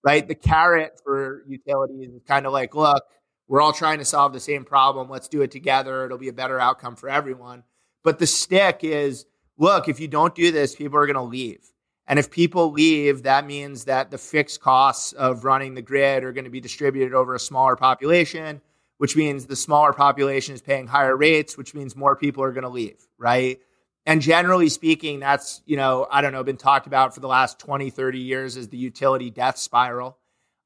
[0.04, 0.28] right?
[0.28, 3.04] The carrot for utilities is kind of like, look,
[3.48, 5.10] we're all trying to solve the same problem.
[5.10, 6.06] Let's do it together.
[6.06, 7.64] It'll be a better outcome for everyone.
[8.04, 9.26] But the stick is,
[9.58, 11.72] look, if you don't do this, people are going to leave.
[12.06, 16.34] And if people leave, that means that the fixed costs of running the grid are
[16.34, 18.62] going to be distributed over a smaller population
[19.02, 22.62] which means the smaller population is paying higher rates, which means more people are going
[22.64, 23.60] to leave, right?
[24.06, 27.60] and generally speaking, that's, you know, I don't know, been talked about for the last
[27.60, 30.18] 20, 30 years as the utility death spiral.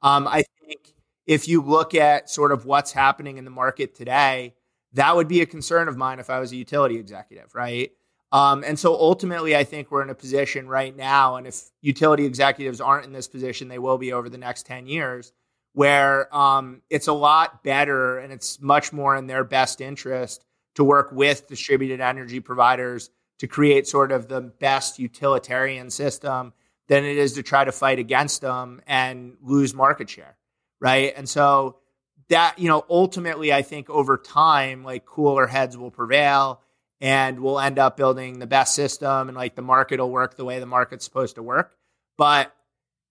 [0.01, 0.93] Um, I think
[1.25, 4.55] if you look at sort of what's happening in the market today,
[4.93, 7.91] that would be a concern of mine if I was a utility executive, right?
[8.31, 12.25] Um, and so ultimately, I think we're in a position right now, and if utility
[12.25, 15.33] executives aren't in this position, they will be over the next 10 years,
[15.75, 20.85] where um, it's a lot better and it's much more in their best interest to
[20.85, 23.09] work with distributed energy providers
[23.39, 26.53] to create sort of the best utilitarian system
[26.87, 30.37] than it is to try to fight against them and lose market share.
[30.79, 31.13] Right.
[31.15, 31.79] And so
[32.29, 36.61] that, you know, ultimately, I think over time, like cooler heads will prevail
[37.01, 40.45] and we'll end up building the best system and like the market will work the
[40.45, 41.75] way the market's supposed to work.
[42.17, 42.55] But,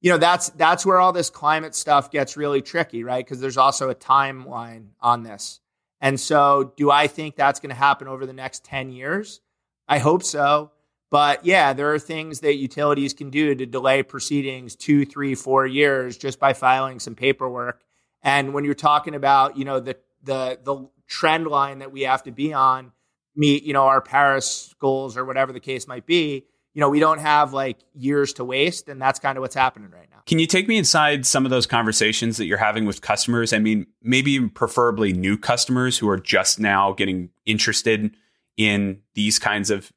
[0.00, 3.24] you know, that's that's where all this climate stuff gets really tricky, right?
[3.24, 5.60] Because there's also a timeline on this.
[6.00, 9.40] And so do I think that's going to happen over the next 10 years?
[9.88, 10.70] I hope so.
[11.10, 15.66] But yeah, there are things that utilities can do to delay proceedings two, three, four
[15.66, 17.82] years just by filing some paperwork.
[18.22, 22.22] And when you're talking about, you know, the the the trend line that we have
[22.24, 22.92] to be on,
[23.36, 26.98] meet, you know, our Paris goals or whatever the case might be, you know, we
[26.98, 28.88] don't have like years to waste.
[28.88, 30.18] And that's kind of what's happening right now.
[30.26, 33.52] Can you take me inside some of those conversations that you're having with customers?
[33.52, 38.14] I mean, maybe preferably new customers who are just now getting interested
[38.56, 39.92] in these kinds of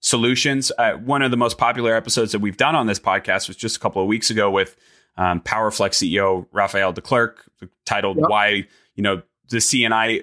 [0.00, 0.72] solutions.
[0.78, 3.76] Uh, one of the most popular episodes that we've done on this podcast was just
[3.76, 4.76] a couple of weeks ago with
[5.16, 7.34] um, PowerFlex CEO Raphael Declercq,
[7.84, 8.28] titled yep.
[8.28, 10.22] "Why You Know the C&I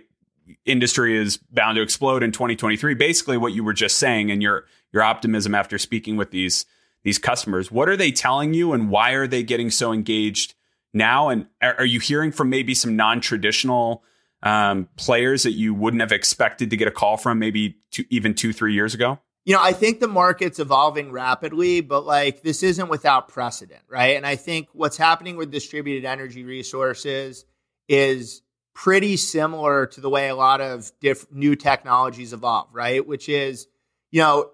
[0.66, 4.66] Industry is Bound to Explode in 2023." Basically, what you were just saying, and your
[4.92, 6.66] your optimism after speaking with these
[7.04, 7.72] these customers.
[7.72, 10.54] What are they telling you, and why are they getting so engaged
[10.94, 11.30] now?
[11.30, 14.04] And are, you hearing from maybe some non traditional
[14.44, 18.34] um, players that you wouldn't have expected to get a call from maybe two, even
[18.34, 19.20] two, three years ago?
[19.46, 24.16] You know, I think the market's evolving rapidly, but like this isn't without precedent, right?
[24.18, 27.46] And I think what's happening with distributed energy resources
[27.88, 28.42] is
[28.76, 33.06] pretty similar to the way a lot of diff- new technologies evolve, right?
[33.06, 33.68] Which is,
[34.12, 34.52] you know,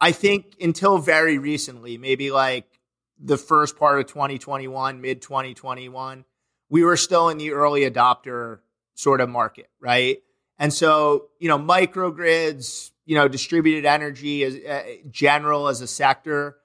[0.00, 2.66] I think until very recently, maybe like
[3.18, 6.24] the first part of 2021, mid 2021,
[6.70, 8.60] we were still in the early adopter
[8.94, 10.18] sort of market, right?
[10.58, 16.56] And so, you know, microgrids, you know, distributed energy as uh, general as a sector,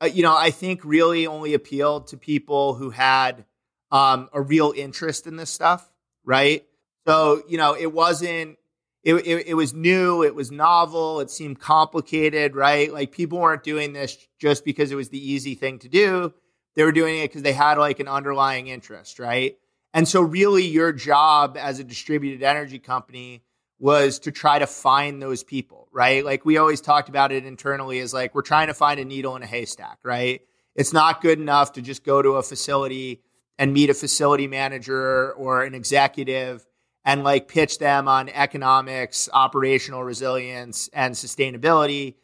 [0.00, 3.44] uh, you know, I think really only appealed to people who had
[3.90, 5.88] um, a real interest in this stuff,
[6.24, 6.64] right?
[7.06, 8.58] So, you know, it wasn't,
[9.02, 12.92] it, it, it was new, it was novel, it seemed complicated, right?
[12.92, 16.32] Like people weren't doing this just because it was the easy thing to do.
[16.74, 19.58] They were doing it because they had like an underlying interest, right?
[19.94, 23.42] And so, really, your job as a distributed energy company
[23.78, 26.24] was to try to find those people, right?
[26.24, 29.34] Like we always talked about it internally as like we're trying to find a needle
[29.36, 30.40] in a haystack, right?
[30.76, 33.22] It's not good enough to just go to a facility
[33.58, 36.64] and meet a facility manager or an executive
[37.04, 42.14] and like pitch them on economics, operational resilience, and sustainability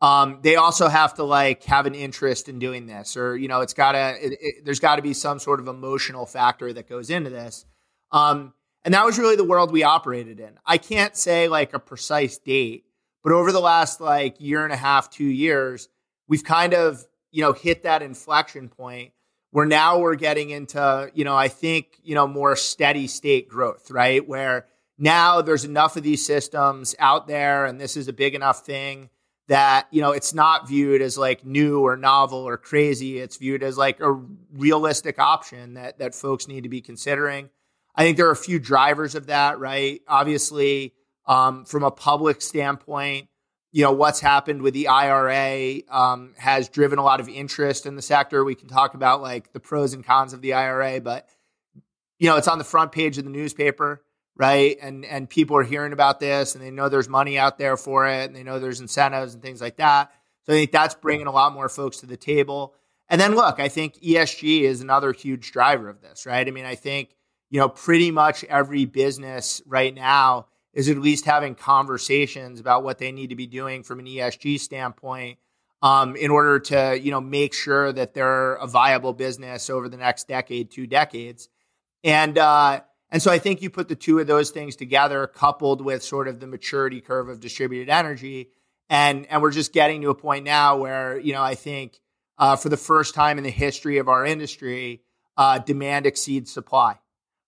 [0.00, 3.62] um, they also have to like have an interest in doing this, or you know,
[3.62, 4.16] it's gotta.
[4.20, 7.64] It, it, there's got to be some sort of emotional factor that goes into this.
[8.12, 8.52] Um,
[8.84, 10.58] and that was really the world we operated in.
[10.64, 12.84] I can't say like a precise date,
[13.24, 15.88] but over the last like year and a half, two years,
[16.28, 19.12] we've kind of you know hit that inflection point
[19.56, 23.90] where now we're getting into you know I think you know more steady state growth,
[23.90, 24.28] right?
[24.28, 24.66] Where
[24.98, 29.08] now there's enough of these systems out there, and this is a big enough thing
[29.48, 33.18] that you know it's not viewed as like new or novel or crazy.
[33.18, 34.20] It's viewed as like a
[34.52, 37.48] realistic option that that folks need to be considering.
[37.94, 40.02] I think there are a few drivers of that right?
[40.06, 40.92] Obviously
[41.24, 43.28] um, from a public standpoint
[43.76, 47.96] you know what's happened with the ira um, has driven a lot of interest in
[47.96, 51.28] the sector we can talk about like the pros and cons of the ira but
[52.18, 54.02] you know it's on the front page of the newspaper
[54.36, 54.76] right?
[54.80, 58.06] And and people are hearing about this and they know there's money out there for
[58.06, 60.12] it and they know there's incentives and things like that.
[60.44, 62.74] So I think that's bringing a lot more folks to the table.
[63.08, 66.46] And then look, I think ESG is another huge driver of this, right?
[66.46, 67.10] I mean, I think,
[67.50, 72.98] you know, pretty much every business right now is at least having conversations about what
[72.98, 75.38] they need to be doing from an ESG standpoint
[75.80, 79.96] um, in order to, you know, make sure that they're a viable business over the
[79.96, 81.48] next decade, two decades.
[82.04, 85.80] And uh, and so I think you put the two of those things together, coupled
[85.80, 88.50] with sort of the maturity curve of distributed energy,
[88.90, 92.00] and and we're just getting to a point now where you know I think
[92.36, 95.00] uh, for the first time in the history of our industry,
[95.38, 96.98] uh, demand exceeds supply,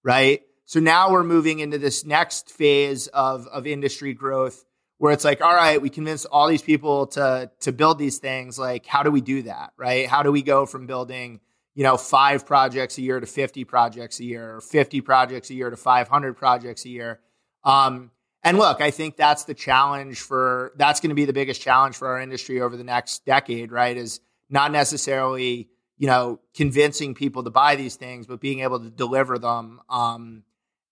[0.03, 0.41] right?
[0.69, 4.66] So now we're moving into this next phase of of industry growth
[4.99, 8.59] where it's like, all right, we convinced all these people to to build these things.
[8.59, 9.73] Like, how do we do that?
[9.79, 10.07] Right?
[10.07, 11.41] How do we go from building,
[11.75, 15.55] you know, five projects a year to 50 projects a year, or 50 projects a
[15.55, 17.21] year to 500 projects a year?
[17.64, 18.11] Um,
[18.45, 21.97] and look, I think that's the challenge for that's going to be the biggest challenge
[21.97, 23.97] for our industry over the next decade, right?
[23.97, 28.91] Is not necessarily you know convincing people to buy these things, but being able to
[28.91, 29.81] deliver them.
[29.89, 30.43] Um,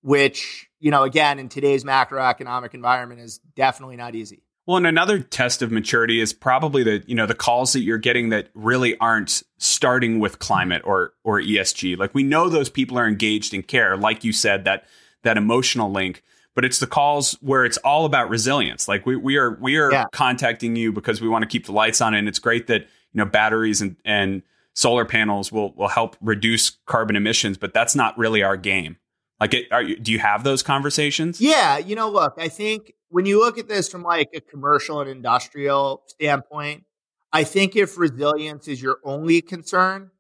[0.07, 4.43] which you know again in today's macroeconomic environment is definitely not easy.
[4.67, 7.99] Well, and another test of maturity is probably the you know the calls that you're
[7.99, 11.99] getting that really aren't starting with climate or or ESG.
[11.99, 14.85] Like we know those people are engaged and care, like you said that
[15.25, 16.23] that emotional link
[16.55, 18.89] but it's the calls where it's all about resilience.
[18.89, 20.05] Like we we are we are yeah.
[20.13, 23.19] contacting you because we want to keep the lights on, and it's great that you
[23.19, 24.43] know batteries and and
[24.73, 28.97] solar panels will will help reduce carbon emissions, but that's not really our game.
[29.41, 31.41] Like, it, are you, do you have those conversations?
[31.41, 35.01] Yeah, you know, look, I think when you look at this from like a commercial
[35.01, 36.85] and industrial standpoint,
[37.33, 40.11] I think if resilience is your only concern,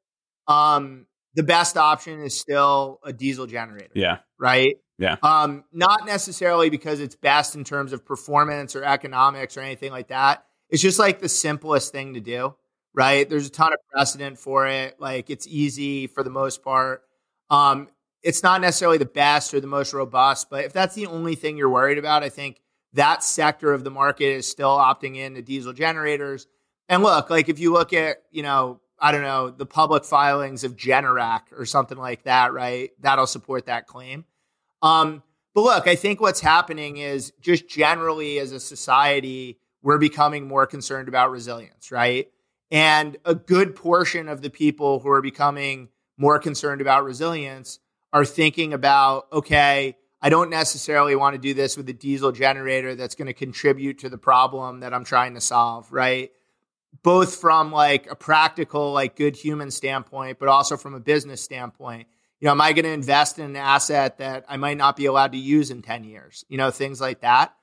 [0.48, 3.92] um, the best option is still a diesel generator.
[3.94, 4.18] Yeah.
[4.38, 4.76] Right.
[4.98, 5.16] Yeah.
[5.22, 10.08] Um, not necessarily because it's best in terms of performance or economics or anything like
[10.08, 10.44] that.
[10.70, 12.54] It's just like the simplest thing to do,
[12.94, 13.28] right?
[13.28, 14.96] There's a ton of precedent for it.
[14.98, 17.02] Like it's easy for the most part.
[17.50, 17.88] Um,
[18.26, 21.56] it's not necessarily the best or the most robust, but if that's the only thing
[21.56, 22.60] you're worried about, I think
[22.92, 26.48] that sector of the market is still opting in to diesel generators.
[26.88, 30.64] And look, like if you look at, you know, I don't know, the public filings
[30.64, 32.90] of Generac or something like that, right?
[32.98, 34.24] That'll support that claim.
[34.82, 35.22] Um,
[35.54, 40.66] but look, I think what's happening is just generally as a society, we're becoming more
[40.66, 42.28] concerned about resilience, right?
[42.72, 47.78] And a good portion of the people who are becoming more concerned about resilience
[48.16, 52.94] are thinking about, okay, I don't necessarily want to do this with a diesel generator
[52.94, 56.30] that's going to contribute to the problem that I'm trying to solve, right?
[57.02, 62.08] Both from like a practical, like good human standpoint, but also from a business standpoint
[62.40, 65.06] you know, am I going to invest in an asset that I might not be
[65.06, 66.44] allowed to use in 10 years?
[66.48, 67.54] You know, things like that.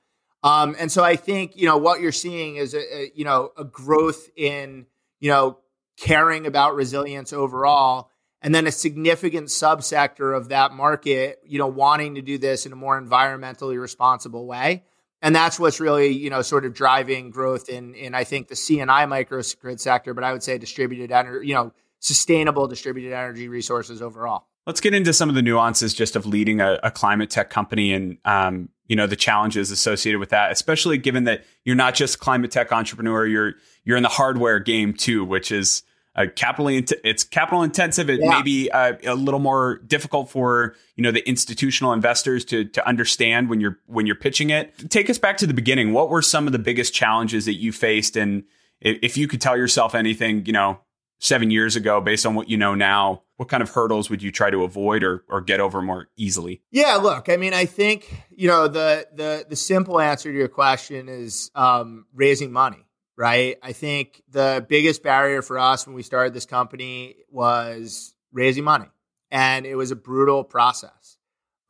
[0.42, 3.50] Um, and so I think, you know, what you're seeing is, a, a, you know,
[3.56, 4.86] a growth in,
[5.20, 5.58] you know,
[5.96, 8.10] caring about resilience overall.
[8.44, 12.72] And then a significant subsector of that market, you know, wanting to do this in
[12.72, 14.84] a more environmentally responsible way.
[15.22, 18.56] And that's what's really, you know, sort of driving growth in, in I think the
[18.56, 24.02] C&I microgrid sector, but I would say distributed energy, you know, sustainable distributed energy resources
[24.02, 24.46] overall.
[24.66, 27.94] Let's get into some of the nuances just of leading a, a climate tech company
[27.94, 32.18] and um, you know the challenges associated with that, especially given that you're not just
[32.18, 35.82] climate tech entrepreneur, you're you're in the hardware game too, which is
[36.16, 38.08] uh, capitally it's capital intensive.
[38.08, 38.30] It yeah.
[38.30, 42.86] may be uh, a little more difficult for you know the institutional investors to to
[42.86, 44.90] understand when you're when you're pitching it.
[44.90, 45.92] Take us back to the beginning.
[45.92, 48.44] What were some of the biggest challenges that you faced, and
[48.80, 50.78] if, if you could tell yourself anything, you know,
[51.18, 54.30] seven years ago, based on what you know now, what kind of hurdles would you
[54.30, 56.62] try to avoid or, or get over more easily?
[56.70, 60.48] Yeah, look, I mean, I think you know the the the simple answer to your
[60.48, 62.86] question is um, raising money,
[63.16, 63.58] right?
[63.62, 68.90] I think the biggest barrier for us when we started this company was raising money,
[69.30, 71.18] and it was a brutal process.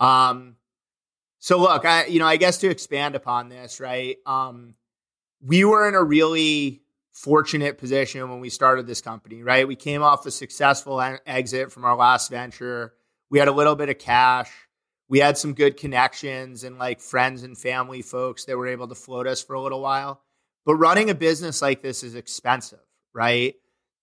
[0.00, 0.56] Um,
[1.38, 4.16] so look, I you know, I guess to expand upon this, right?
[4.26, 4.74] Um,
[5.42, 6.82] we were in a really
[7.12, 9.68] fortunate position when we started this company, right?
[9.68, 12.94] We came off a successful exit from our last venture.
[13.30, 14.50] We had a little bit of cash.
[15.08, 18.94] We had some good connections and like friends and family folks that were able to
[18.94, 20.23] float us for a little while.
[20.64, 22.80] But running a business like this is expensive,
[23.12, 23.54] right?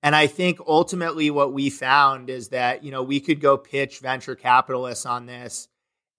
[0.03, 3.99] And I think ultimately what we found is that, you know, we could go pitch
[3.99, 5.67] venture capitalists on this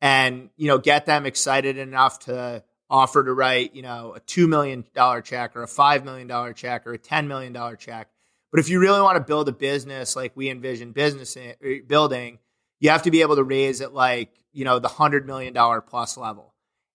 [0.01, 4.49] and, you know, get them excited enough to offer to write, you know, a $2
[4.49, 4.85] million
[5.25, 8.09] check or a $5 million check or a $10 million check.
[8.51, 11.55] But if you really want to build a business like we envision business uh,
[11.87, 12.39] building,
[12.81, 15.55] you have to be able to raise at like, you know, the $100 million
[15.89, 16.53] plus level.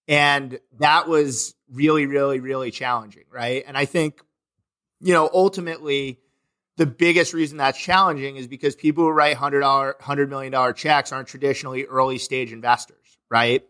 [0.07, 3.25] And that was really, really, really challenging.
[3.31, 3.63] Right.
[3.67, 4.21] And I think,
[4.99, 6.19] you know, ultimately,
[6.77, 11.27] the biggest reason that's challenging is because people who write $100, $100 million checks aren't
[11.27, 13.17] traditionally early stage investors.
[13.29, 13.65] Right.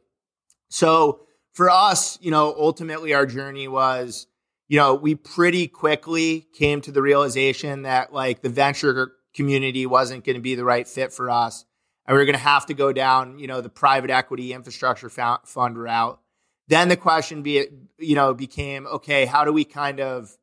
[0.69, 1.21] So,
[1.53, 4.27] for us, you know, ultimately our journey was,
[4.67, 10.23] you know, we pretty quickly came to the realization that like the venture community wasn't
[10.23, 11.65] going to be the right fit for us.
[12.05, 15.09] And we are going to have to go down, you know, the private equity infrastructure
[15.09, 16.19] fund route.
[16.67, 20.37] Then the question be, you know, became, okay, how do we kind of,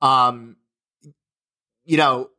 [0.00, 0.56] um,
[1.84, 2.30] you know,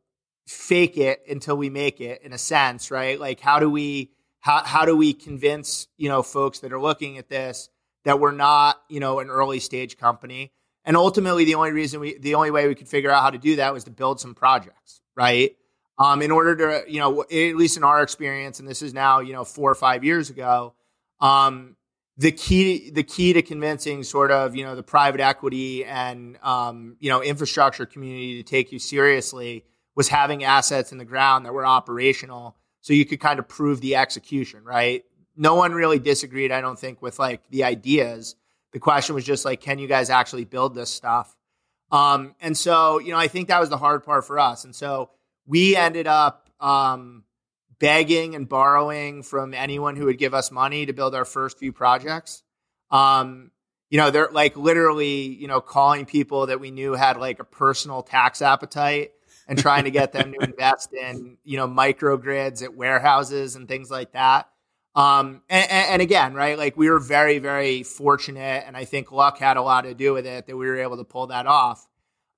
[0.47, 3.19] fake it until we make it in a sense, right?
[3.19, 7.17] Like, how do we, how, how do we convince, you know, folks that are looking
[7.17, 7.69] at this
[8.05, 10.51] that we're not, you know, an early stage company.
[10.85, 13.37] And ultimately, the only reason we, the only way we could figure out how to
[13.37, 15.55] do that was to build some projects, right?
[15.97, 19.19] Um, in order to, you know, at least in our experience, and this is now,
[19.21, 20.73] you know, four or five years ago,
[21.21, 21.77] um,
[22.17, 26.95] the key, the key to convincing sort of, you know, the private equity and, um,
[26.99, 31.53] you know, infrastructure community to take you seriously was having assets in the ground that
[31.53, 35.03] were operational, so you could kind of prove the execution, right?
[35.35, 38.35] No one really disagreed, I don't think, with like the ideas
[38.73, 41.35] the question was just like, can you guys actually build this stuff?
[41.91, 44.65] Um, and so, you know, I think that was the hard part for us.
[44.65, 45.11] And so
[45.45, 47.23] we ended up um,
[47.83, 51.73] begging and borrowing from anyone who would give us money to build our first few
[51.73, 52.41] projects.
[52.89, 53.51] Um,
[53.89, 57.43] you know, they're like literally, you know, calling people that we knew had like a
[57.43, 59.11] personal tax appetite
[59.49, 63.91] and trying to get them to invest in, you know, microgrids at warehouses and things
[63.91, 64.47] like that.
[64.95, 69.39] Um, and, and, again, right, like we were very, very fortunate, and I think luck
[69.39, 71.85] had a lot to do with it that we were able to pull that off.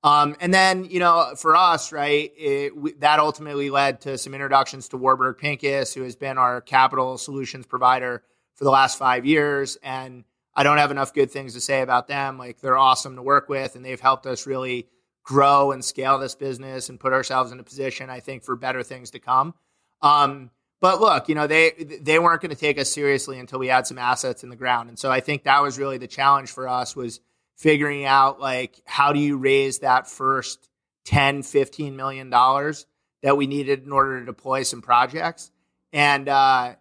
[0.06, 4.36] Um, and then, you know, for us, right, it, we, that ultimately led to some
[4.36, 8.22] introductions to Warburg Pincus, who has been our capital solutions provider
[8.54, 9.80] for the last five years.
[9.82, 12.38] And I don't have enough good things to say about them.
[12.38, 14.88] Like they're awesome to work with, and they've helped us really
[15.24, 18.84] grow and scale this business and put ourselves in a position, I think, for better
[18.84, 19.56] things to come.
[20.04, 20.52] Um,
[20.82, 23.88] but look, you know, they they weren't going to take us seriously until we had
[23.88, 24.90] some assets in the ground.
[24.90, 27.22] And so I think that was really the challenge for us was
[27.56, 30.70] figuring out like how do you raise that first
[31.06, 32.86] 10, 15 million dollars
[33.24, 35.52] that we needed in order to deploy some projects.
[35.94, 36.76] And uh,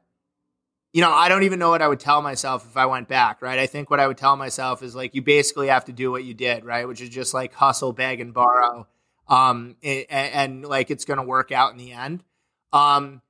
[0.92, 3.42] you know, I don't even know what I would tell myself if I went back,
[3.42, 3.58] right?
[3.58, 6.22] I think what I would tell myself is like you basically have to do what
[6.22, 6.86] you did, right?
[6.86, 8.86] Which is just like hustle, beg, and borrow.
[9.26, 12.22] Um, and, and like it's going to work out in the end.
[12.72, 13.22] Um,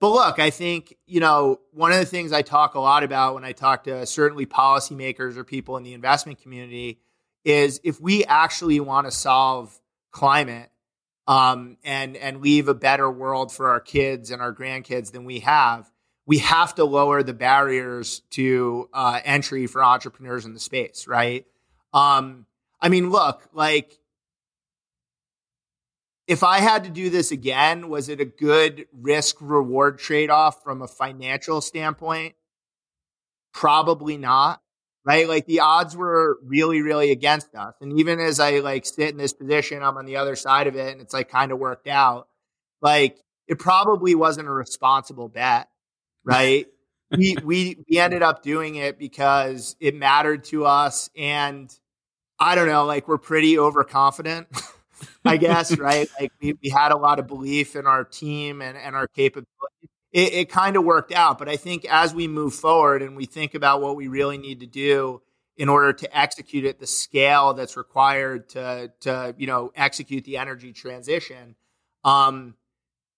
[0.00, 3.34] but look, I think, you know, one of the things I talk a lot about
[3.34, 7.00] when I talk to certainly policymakers or people in the investment community
[7.44, 9.78] is if we actually want to solve
[10.10, 10.70] climate
[11.26, 15.40] um, and and leave a better world for our kids and our grandkids than we
[15.40, 15.90] have,
[16.26, 21.44] we have to lower the barriers to uh, entry for entrepreneurs in the space, right?
[21.92, 22.46] Um,
[22.80, 23.98] I mean, look, like
[26.28, 30.62] if I had to do this again, was it a good risk reward trade off
[30.62, 32.34] from a financial standpoint?
[33.54, 34.60] Probably not.
[35.06, 35.26] Right.
[35.26, 37.72] Like the odds were really, really against us.
[37.80, 40.76] And even as I like sit in this position, I'm on the other side of
[40.76, 42.28] it and it's like kind of worked out.
[42.82, 45.68] Like it probably wasn't a responsible bet.
[46.24, 46.66] Right.
[47.16, 51.08] we, we, we ended up doing it because it mattered to us.
[51.16, 51.74] And
[52.38, 54.48] I don't know, like we're pretty overconfident.
[55.24, 56.08] I guess, right?
[56.20, 59.48] Like we, we had a lot of belief in our team and, and our capability.
[60.12, 61.38] It, it kind of worked out.
[61.38, 64.60] But I think as we move forward and we think about what we really need
[64.60, 65.22] to do
[65.56, 70.36] in order to execute at the scale that's required to, to you know, execute the
[70.36, 71.56] energy transition,
[72.04, 72.54] um,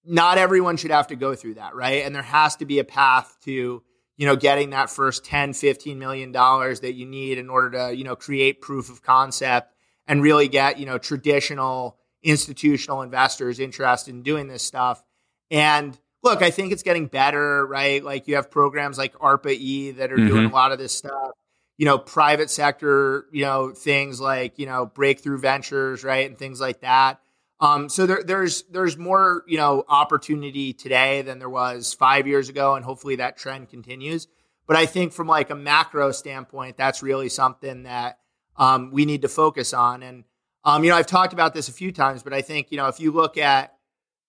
[0.04, 2.04] not everyone should have to go through that, right?
[2.04, 3.82] And there has to be a path to,
[4.16, 7.96] you know, getting that first 10, 15 million dollars that you need in order to,
[7.96, 9.74] you know, create proof of concept
[10.10, 15.04] and really get, you know, traditional institutional investors interested in doing this stuff.
[15.52, 18.02] And look, I think it's getting better, right?
[18.02, 20.26] Like you have programs like ARPA E that are mm-hmm.
[20.26, 21.30] doing a lot of this stuff.
[21.78, 26.28] You know, private sector, you know, things like, you know, breakthrough ventures, right?
[26.28, 27.20] And things like that.
[27.60, 32.48] Um, so there, there's there's more, you know, opportunity today than there was five years
[32.48, 34.26] ago, and hopefully that trend continues.
[34.66, 38.18] But I think from like a macro standpoint, that's really something that
[38.60, 40.04] um, we need to focus on.
[40.04, 40.24] And
[40.62, 42.86] um, you know, I've talked about this a few times, but I think you know
[42.86, 43.74] if you look at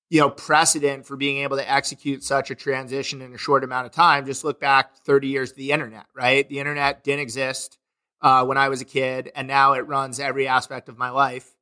[0.09, 3.85] you know precedent for being able to execute such a transition in a short amount
[3.85, 6.05] of time, just look back 30 years to the internet.
[6.15, 7.77] Right, the internet didn't exist
[8.21, 11.53] uh, when I was a kid, and now it runs every aspect of my life.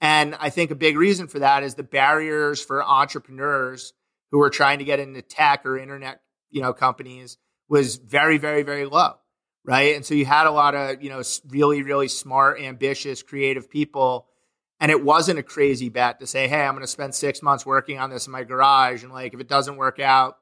[0.00, 3.94] And I think a big reason for that is the barriers for entrepreneurs
[4.30, 6.20] who are trying to get into tech or internet,
[6.50, 9.14] you know, companies was very, very, very low
[9.66, 9.96] right?
[9.96, 14.26] And so you had a lot of, you know, really, really smart, ambitious, creative people.
[14.78, 17.66] And it wasn't a crazy bet to say, hey, I'm going to spend six months
[17.66, 19.02] working on this in my garage.
[19.02, 20.38] And like, if it doesn't work out,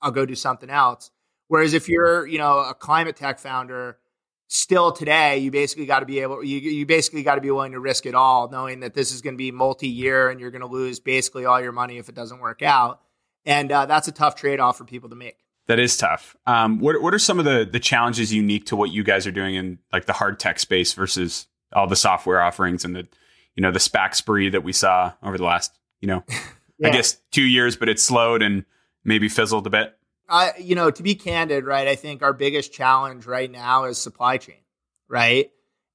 [0.00, 1.10] I'll go do something else.
[1.48, 3.98] Whereas if you're, you know, a climate tech founder,
[4.46, 7.72] still today, you basically got to be able, you, you basically got to be willing
[7.72, 10.50] to risk it all, knowing that this is going to be multi year and you're
[10.50, 13.00] going to lose basically all your money if it doesn't work out.
[13.44, 15.36] And uh, that's a tough trade off for people to make.
[15.68, 16.36] That is tough.
[16.46, 19.32] Um, what what are some of the the challenges unique to what you guys are
[19.32, 23.06] doing in like the hard tech space versus all the software offerings and the
[23.54, 26.24] you know the SPAC spree that we saw over the last you know
[26.78, 26.88] yeah.
[26.88, 28.64] I guess two years, but it slowed and
[29.04, 29.94] maybe fizzled a bit.
[30.28, 31.88] I, you know, to be candid, right?
[31.88, 34.60] I think our biggest challenge right now is supply chain,
[35.08, 35.50] right?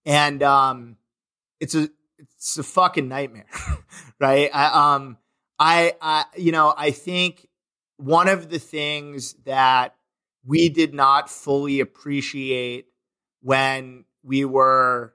[0.05, 0.97] And um,
[1.59, 3.45] it's a it's a fucking nightmare,
[4.19, 4.49] right?
[4.53, 5.17] I, um,
[5.59, 7.47] I, I, you know, I think
[8.03, 9.95] one of the things that
[10.45, 12.87] we did not fully appreciate
[13.41, 15.13] when we were,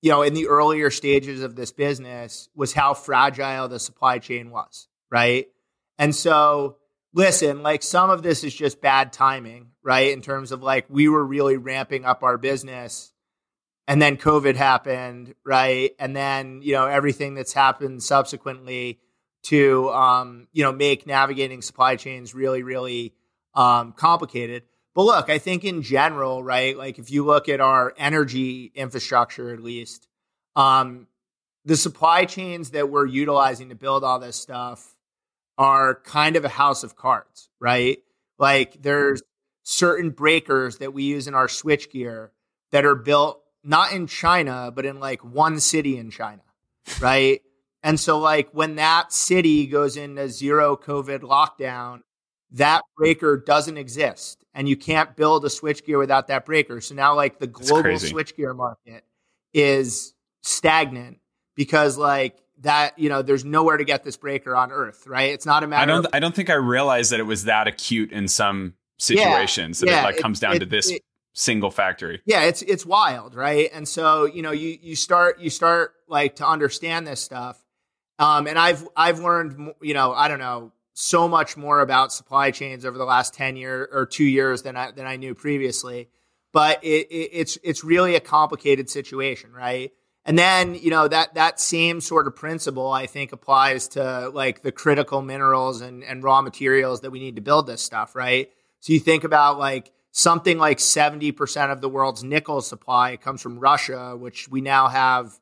[0.00, 4.50] you know, in the earlier stages of this business was how fragile the supply chain
[4.50, 5.48] was, right?
[5.98, 6.78] And so,
[7.12, 10.10] listen, like some of this is just bad timing, right?
[10.10, 13.12] In terms of like we were really ramping up our business
[13.86, 15.90] and then COVID happened, right?
[15.98, 19.00] And then, you know, everything that's happened subsequently
[19.48, 23.14] to, um, you know, make navigating supply chains really, really
[23.54, 24.62] um, complicated.
[24.94, 26.76] But look, I think in general, right?
[26.76, 30.06] Like if you look at our energy infrastructure, at least,
[30.54, 31.06] um,
[31.64, 34.96] the supply chains that we're utilizing to build all this stuff
[35.56, 37.98] are kind of a house of cards, right?
[38.38, 39.22] Like there's
[39.62, 42.30] certain breakers that we use in our switchgear
[42.70, 46.42] that are built not in China, but in like one city in China,
[47.00, 47.40] right?
[47.82, 52.00] And so, like, when that city goes into zero COVID lockdown,
[52.52, 56.80] that breaker doesn't exist and you can't build a switchgear without that breaker.
[56.80, 59.04] So now, like, the global switchgear market
[59.52, 61.18] is stagnant
[61.54, 65.46] because, like, that you know there's nowhere to get this breaker on earth right it's
[65.46, 67.68] not a matter i don't of, i don't think i realized that it was that
[67.68, 71.02] acute in some situations yeah, that yeah, it like comes down it, to this it,
[71.38, 72.20] single factory.
[72.26, 73.70] Yeah, it's it's wild, right?
[73.72, 77.62] And so, you know, you you start you start like to understand this stuff.
[78.18, 82.50] Um, and I've I've learned, you know, I don't know, so much more about supply
[82.50, 86.08] chains over the last ten year or two years than I than I knew previously.
[86.52, 89.92] But it, it, it's it's really a complicated situation, right?
[90.24, 94.62] And then you know that that same sort of principle I think applies to like
[94.62, 98.50] the critical minerals and and raw materials that we need to build this stuff, right?
[98.80, 103.58] So you think about like something like 70% of the world's nickel supply comes from
[103.58, 105.38] Russia, which we now have.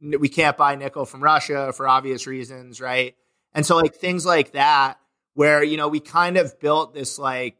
[0.00, 3.14] We can't buy nickel from Russia for obvious reasons, right?
[3.52, 4.98] And so, like, things like that,
[5.34, 7.56] where, you know, we kind of built this like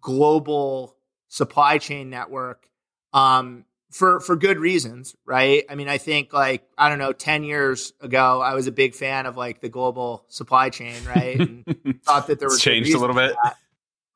[0.00, 0.96] global
[1.28, 2.68] supply chain network
[3.12, 5.64] um, for, for good reasons, right?
[5.68, 8.94] I mean, I think like, I don't know, 10 years ago, I was a big
[8.94, 11.38] fan of like the global supply chain, right?
[11.40, 13.36] And thought that there was changed a little bit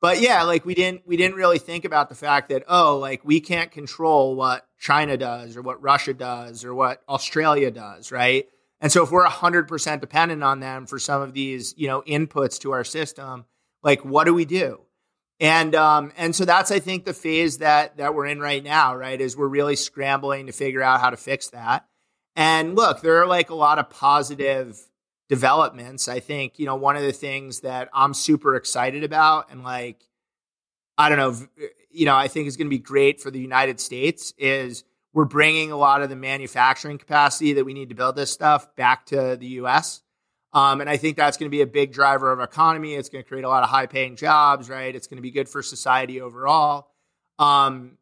[0.01, 3.23] but yeah, like we didn't we didn't really think about the fact that oh, like
[3.23, 8.47] we can't control what China does or what Russia does or what Australia does, right?
[8.81, 12.59] And so if we're 100% dependent on them for some of these, you know, inputs
[12.61, 13.45] to our system,
[13.83, 14.81] like what do we do?
[15.39, 18.95] And um and so that's I think the phase that that we're in right now,
[18.95, 19.21] right?
[19.21, 21.85] Is we're really scrambling to figure out how to fix that.
[22.35, 24.79] And look, there are like a lot of positive
[25.29, 26.07] developments.
[26.07, 30.07] I think, you know, one of the things that I'm super excited about and like,
[30.97, 31.47] I don't know,
[31.91, 34.83] you know, I think is going to be great for the United States is
[35.13, 38.75] we're bringing a lot of the manufacturing capacity that we need to build this stuff
[38.75, 40.01] back to the US.
[40.53, 42.95] Um, and I think that's going to be a big driver of economy.
[42.95, 44.93] It's going to create a lot of high paying jobs, right?
[44.93, 46.89] It's going to be good for society overall.
[47.39, 47.97] Um,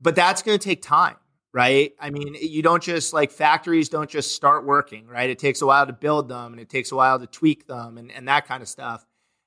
[0.00, 1.16] but that's going to take time
[1.52, 1.94] right?
[2.00, 5.30] I mean, you don't just like factories don't just start working, right?
[5.30, 7.98] It takes a while to build them and it takes a while to tweak them
[7.98, 9.04] and, and that kind of stuff.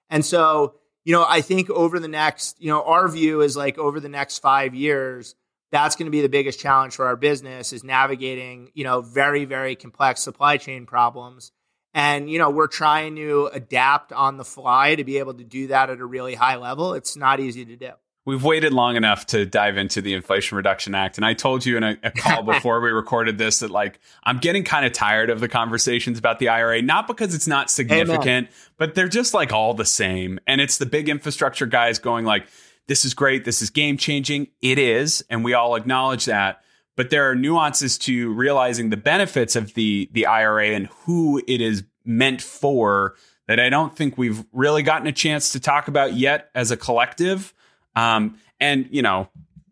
[0.10, 0.76] And so,
[1.06, 4.10] you know, I think over the next, you know, our view is like over the
[4.10, 5.36] next five years,
[5.72, 9.46] that's going to be the biggest challenge for our business is navigating, you know, very,
[9.46, 11.52] very complex supply chain problems.
[11.96, 15.68] And, you know, we're trying to adapt on the fly to be able to do
[15.68, 16.94] that at a really high level.
[16.94, 17.92] It's not easy to do
[18.26, 21.18] we've waited long enough to dive into the Inflation Reduction Act.
[21.18, 24.38] And I told you in a, a call before we recorded this that like I'm
[24.38, 28.48] getting kind of tired of the conversations about the IRA, not because it's not significant,
[28.48, 28.50] Amen.
[28.78, 30.40] but they're just like all the same.
[30.48, 32.48] And it's the big infrastructure guys going like,
[32.88, 34.48] this is great, this is game changing.
[34.62, 36.62] It is, and we all acknowledge that.
[36.96, 41.62] But there are nuances to realizing the benefits of the the IRA and who it
[41.62, 43.16] is meant for
[43.48, 46.78] that I don't think we've really gotten a chance to talk about yet as a
[46.78, 47.54] collective.
[47.96, 49.30] Um, and you know,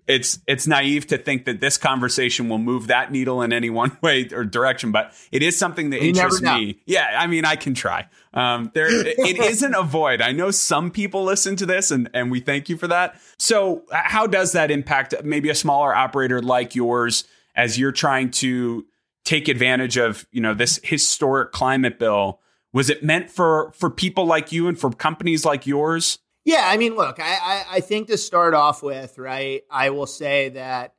[0.07, 3.97] it's it's naive to think that this conversation will move that needle in any one
[4.01, 6.79] way or direction, but it is something that you interests me.
[6.85, 8.07] Yeah, I mean, I can try.
[8.33, 10.21] Um, there, it isn't a void.
[10.21, 13.19] I know some people listen to this, and and we thank you for that.
[13.39, 17.23] So, how does that impact maybe a smaller operator like yours
[17.55, 18.85] as you're trying to
[19.23, 22.39] take advantage of you know this historic climate bill?
[22.73, 26.19] Was it meant for for people like you and for companies like yours?
[26.43, 30.07] Yeah, I mean, look, I, I, I think to start off with, right, I will
[30.07, 30.95] say that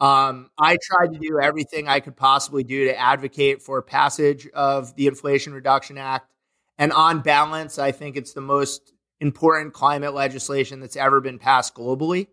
[0.00, 4.94] um, I tried to do everything I could possibly do to advocate for passage of
[4.96, 6.30] the Inflation Reduction Act.
[6.78, 11.74] And on balance, I think it's the most important climate legislation that's ever been passed
[11.74, 12.28] globally.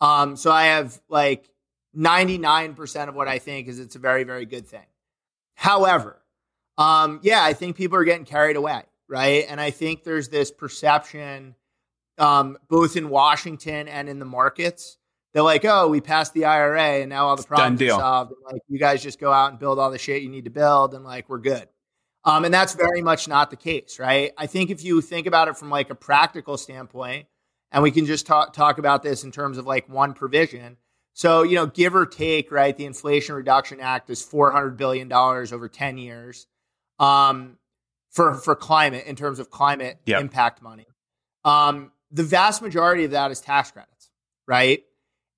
[0.00, 1.48] Um, so I have like
[1.96, 4.86] 99% of what I think is it's a very, very good thing.
[5.54, 6.20] However,
[6.78, 9.44] um, yeah, I think people are getting carried away, right?
[9.48, 11.54] And I think there's this perception,
[12.18, 14.98] um, both in Washington and in the markets,
[15.32, 18.32] they're like, oh, we passed the IRA and now all the problems are solved.
[18.32, 20.50] And like, you guys just go out and build all the shit you need to
[20.50, 21.68] build, and like, we're good.
[22.24, 24.32] Um, and that's very much not the case, right?
[24.38, 27.26] I think if you think about it from like a practical standpoint,
[27.72, 30.76] and we can just talk talk about this in terms of like one provision.
[31.14, 32.76] So, you know, give or take, right?
[32.76, 36.46] The Inflation Reduction Act is four hundred billion dollars over ten years,
[36.98, 37.58] um,
[38.10, 40.20] for for climate in terms of climate yep.
[40.20, 40.86] impact money.
[41.44, 44.10] Um, the vast majority of that is tax credits,
[44.46, 44.82] right?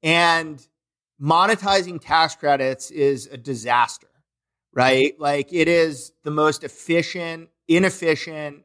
[0.03, 0.64] And
[1.20, 4.09] monetizing tax credits is a disaster
[4.75, 5.18] right?
[5.18, 8.64] Like it is the most efficient, inefficient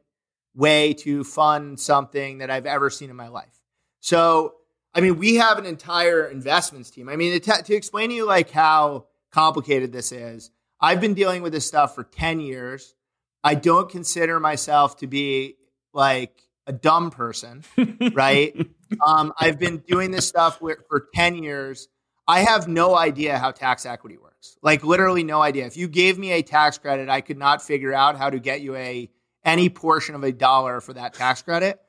[0.54, 3.60] way to fund something that I've ever seen in my life.
[4.00, 4.54] So,
[4.94, 7.08] I mean, we have an entire investments team.
[7.08, 10.50] I mean, to, to explain to you like how complicated this is,
[10.80, 12.94] I've been dealing with this stuff for 10 years.
[13.44, 15.56] I don't consider myself to be
[15.94, 17.64] like a dumb person,
[18.12, 18.54] right?
[19.04, 21.88] um, I've been doing this stuff for 10 years.
[22.28, 24.56] I have no idea how tax equity works.
[24.62, 25.66] Like literally no idea.
[25.66, 28.60] If you gave me a tax credit, I could not figure out how to get
[28.60, 29.10] you a
[29.44, 31.80] any portion of a dollar for that tax credit.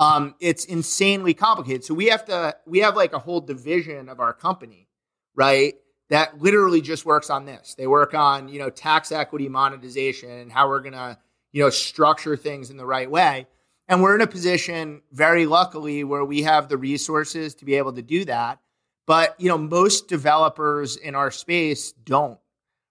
[0.00, 1.84] Um, it's insanely complicated.
[1.84, 4.88] So we have to we have like a whole division of our company,
[5.36, 5.74] right?
[6.10, 7.76] That literally just works on this.
[7.78, 11.20] They work on, you know, tax equity monetization and how we're gonna,
[11.52, 13.46] you know, structure things in the right way.
[13.88, 17.92] And we're in a position, very luckily, where we have the resources to be able
[17.92, 18.58] to do that.
[19.06, 22.38] But, you know, most developers in our space don't,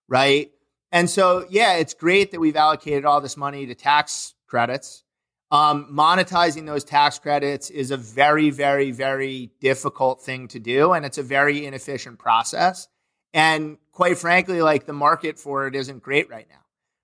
[0.07, 0.51] right?
[0.91, 5.03] And so, yeah, it's great that we've allocated all this money to tax credits.
[5.49, 10.93] Um, monetizing those tax credits is a very, very, very difficult thing to do.
[10.93, 12.87] And it's a very inefficient process.
[13.33, 16.62] And quite frankly, like the market for it isn't great right now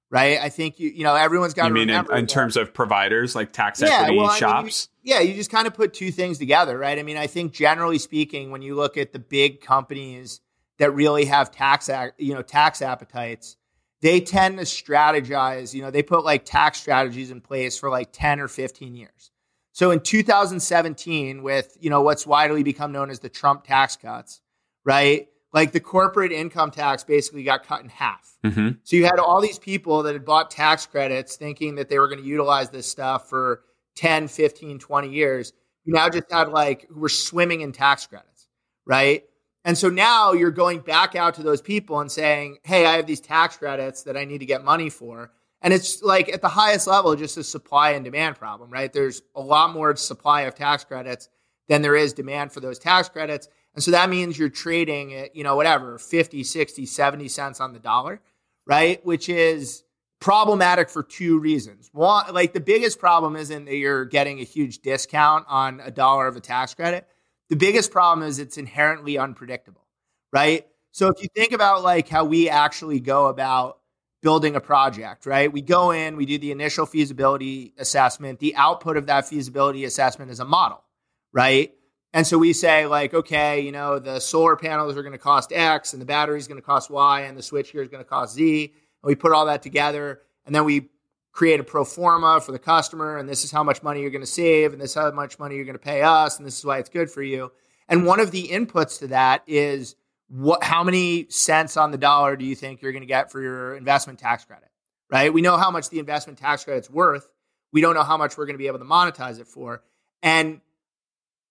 [0.09, 0.39] right?
[0.39, 1.67] I think you you know everyone's got.
[1.67, 4.89] You mean in, in terms of providers like tax yeah, equity well, shops?
[5.03, 6.97] Mean, you, yeah, you just kind of put two things together, right?
[6.97, 10.41] I mean, I think generally speaking, when you look at the big companies
[10.77, 13.57] that really have tax you know tax appetites,
[14.01, 15.73] they tend to strategize.
[15.73, 19.31] You know, they put like tax strategies in place for like ten or fifteen years.
[19.71, 24.41] So in 2017, with you know what's widely become known as the Trump tax cuts,
[24.83, 25.28] right?
[25.53, 28.37] Like the corporate income tax basically got cut in half.
[28.43, 28.69] Mm-hmm.
[28.83, 32.07] So you had all these people that had bought tax credits thinking that they were
[32.07, 33.63] going to utilize this stuff for
[33.95, 35.53] 10, 15, 20 years.
[35.85, 38.47] You now just had like who were swimming in tax credits,
[38.85, 39.23] right?
[39.65, 43.07] And so now you're going back out to those people and saying, hey, I have
[43.07, 45.31] these tax credits that I need to get money for.
[45.61, 48.91] And it's like at the highest level, just a supply and demand problem, right?
[48.91, 51.27] There's a lot more supply of tax credits
[51.67, 53.49] than there is demand for those tax credits.
[53.75, 57.73] And so that means you're trading at, you know, whatever, 50, 60, 70 cents on
[57.73, 58.21] the dollar,
[58.65, 59.03] right?
[59.05, 59.83] Which is
[60.19, 61.89] problematic for two reasons.
[61.93, 66.27] One, like the biggest problem isn't that you're getting a huge discount on a dollar
[66.27, 67.07] of a tax credit.
[67.49, 69.87] The biggest problem is it's inherently unpredictable,
[70.33, 70.67] right?
[70.91, 73.79] So if you think about like how we actually go about
[74.21, 75.51] building a project, right?
[75.51, 78.39] We go in, we do the initial feasibility assessment.
[78.39, 80.83] The output of that feasibility assessment is a model,
[81.31, 81.73] right?
[82.13, 85.51] And so we say, like, okay, you know, the solar panels are going to cost
[85.53, 88.09] X and the battery is going to cost Y and the switchgear is going to
[88.09, 88.63] cost Z.
[88.63, 90.89] And we put all that together and then we
[91.31, 93.17] create a pro forma for the customer.
[93.17, 94.73] And this is how much money you're going to save.
[94.73, 96.37] And this is how much money you're going to pay us.
[96.37, 97.51] And this is why it's good for you.
[97.87, 99.95] And one of the inputs to that is
[100.27, 103.41] what, how many cents on the dollar do you think you're going to get for
[103.41, 104.69] your investment tax credit?
[105.11, 105.33] Right.
[105.33, 107.29] We know how much the investment tax credit's worth.
[107.71, 109.83] We don't know how much we're going to be able to monetize it for.
[110.21, 110.61] And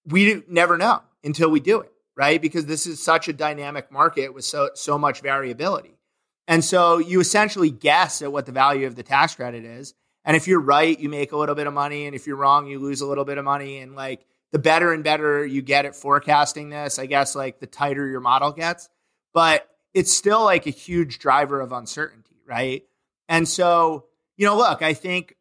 [0.08, 2.40] we never know until we do it, right?
[2.40, 5.98] Because this is such a dynamic market with so so much variability.
[6.46, 9.94] And so you essentially guess at what the value of the tax credit is.
[10.24, 12.06] And if you're right, you make a little bit of money.
[12.06, 13.78] And if you're wrong, you lose a little bit of money.
[13.78, 17.66] And like the better and better you get at forecasting this, I guess like the
[17.66, 18.88] tighter your model gets.
[19.34, 22.84] But it's still like a huge driver of uncertainty, right?
[23.28, 24.06] And so,
[24.36, 25.34] you know, look, I think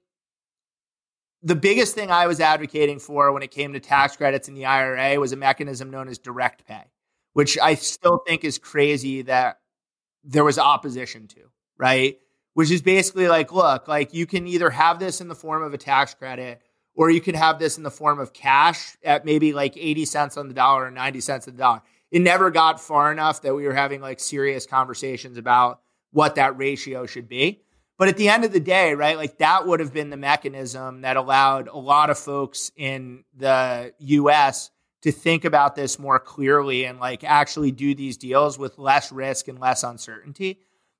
[1.44, 4.66] the biggest thing I was advocating for when it came to tax credits in the
[4.66, 6.84] IRA was a mechanism known as direct pay,
[7.34, 9.60] which I still think is crazy that
[10.24, 11.42] there was opposition to,
[11.78, 12.18] right?
[12.54, 15.74] Which is basically like, look, like you can either have this in the form of
[15.74, 16.62] a tax credit
[16.96, 20.38] or you can have this in the form of cash at maybe like 80 cents
[20.38, 21.82] on the dollar or 90 cents on the dollar.
[22.10, 25.82] It never got far enough that we were having like serious conversations about
[26.12, 27.62] what that ratio should be.
[27.98, 31.02] But at the end of the day, right, like that would have been the mechanism
[31.02, 34.70] that allowed a lot of folks in the US
[35.02, 39.48] to think about this more clearly and like actually do these deals with less risk
[39.48, 40.60] and less uncertainty.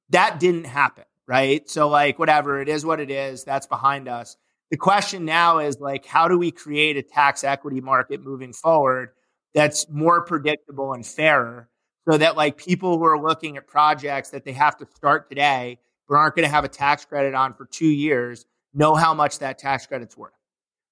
[0.10, 1.70] That didn't happen, right?
[1.70, 3.44] So, like, whatever, it is what it is.
[3.44, 4.38] That's behind us.
[4.72, 9.12] The question now is like, how do we create a tax equity market moving forward
[9.54, 11.70] that's more predictable and fairer
[12.10, 15.80] so that like people who are looking at projects that they have to start today
[16.08, 19.40] but aren't going to have a tax credit on for two years know how much
[19.40, 20.34] that tax credit's worth,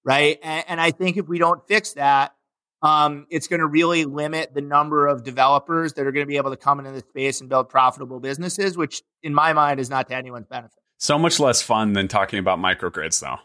[0.04, 0.40] right?
[0.42, 2.36] And, and I think if we don't fix that,
[2.82, 6.38] um, it's going to really limit the number of developers that are going to be
[6.38, 9.90] able to come into the space and build profitable businesses, which in my mind is
[9.90, 10.78] not to anyone's benefit.
[10.98, 13.38] So much less fun than talking about microgrids, though.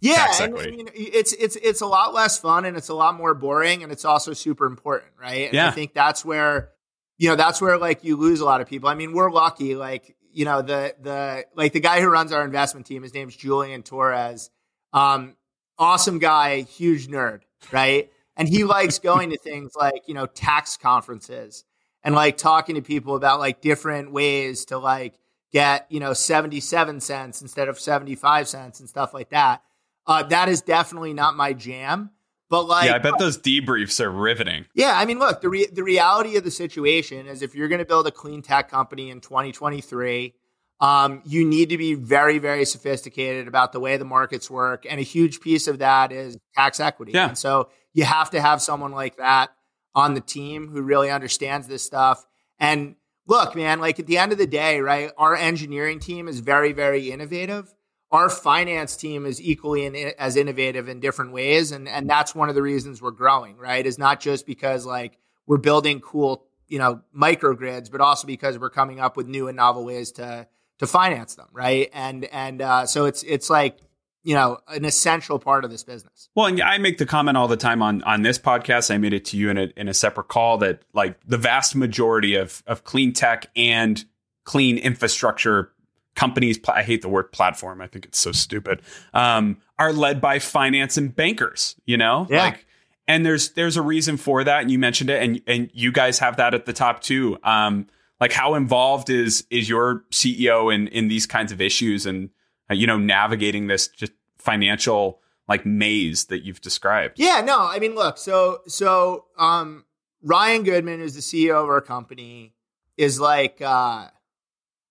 [0.00, 3.14] Yeah, and, I mean, it's it's it's a lot less fun and it's a lot
[3.14, 5.44] more boring and it's also super important, right?
[5.44, 5.68] And yeah.
[5.68, 6.70] I think that's where
[7.18, 8.88] you know that's where like you lose a lot of people.
[8.88, 12.44] I mean, we're lucky, like you know the the like the guy who runs our
[12.44, 13.02] investment team.
[13.02, 14.50] His name's Julian Torres.
[14.92, 15.36] Um,
[15.78, 18.10] awesome guy, huge nerd, right?
[18.36, 21.64] And he likes going to things like you know tax conferences
[22.02, 25.14] and like talking to people about like different ways to like
[25.52, 29.62] get you know 77 cents instead of 75 cents and stuff like that
[30.06, 32.10] uh, that is definitely not my jam.
[32.52, 34.66] But like, yeah, I bet those debriefs are riveting.
[34.74, 37.78] Yeah, I mean, look, the re- the reality of the situation is if you're going
[37.78, 40.34] to build a clean tech company in 2023,
[40.78, 45.00] um, you need to be very, very sophisticated about the way the markets work, and
[45.00, 47.12] a huge piece of that is tax equity.
[47.12, 47.28] Yeah.
[47.28, 49.48] And so you have to have someone like that
[49.94, 52.22] on the team who really understands this stuff.
[52.58, 52.96] And
[53.26, 55.10] look, man, like at the end of the day, right?
[55.16, 57.72] Our engineering team is very, very innovative
[58.12, 62.48] our finance team is equally in, as innovative in different ways and and that's one
[62.48, 63.84] of the reasons we're growing right?
[63.84, 68.70] Is not just because like we're building cool you know microgrids but also because we're
[68.70, 70.46] coming up with new and novel ways to
[70.78, 71.90] to finance them right?
[71.92, 73.78] And and uh, so it's it's like
[74.22, 76.28] you know an essential part of this business.
[76.34, 79.14] Well and i make the comment all the time on on this podcast i made
[79.14, 82.62] it to you in a, in a separate call that like the vast majority of
[82.66, 84.04] of clean tech and
[84.44, 85.72] clean infrastructure
[86.14, 88.82] companies i hate the word platform i think it's so stupid
[89.14, 92.26] um, are led by finance and bankers you know?
[92.28, 92.44] Yeah.
[92.44, 92.66] like
[93.08, 96.18] and there's there's a reason for that and you mentioned it and and you guys
[96.20, 97.38] have that at the top too.
[97.42, 97.86] Um,
[98.20, 102.30] like how involved is is your ceo in in these kinds of issues and
[102.70, 107.18] uh, you know navigating this just financial like maze that you've described?
[107.18, 109.84] Yeah no i mean look so so um
[110.22, 112.54] ryan goodman is the ceo of our company
[112.96, 114.06] is like uh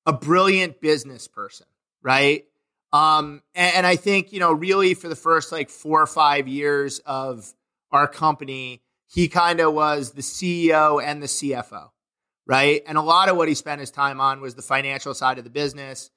[0.06, 1.68] a brilliant business person,
[2.02, 2.46] right?
[2.94, 6.48] Um, and, and, I think, you know, really for the first like four or five
[6.50, 7.54] years of
[7.92, 11.90] our company, he kind of was the CEO and the CFO,
[12.46, 12.82] right?
[12.86, 15.46] And a lot of what he spent his time on was the financial side of
[15.46, 16.12] the business.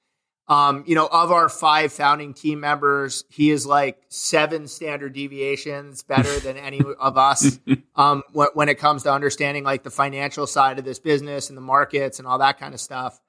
[0.46, 6.02] Um, you know, of our five founding team members, he is like seven standard deviations
[6.02, 7.58] better than any of us
[7.96, 11.56] um, when, when it comes to understanding like the financial side of this business and
[11.56, 13.20] the markets and all that kind of stuff.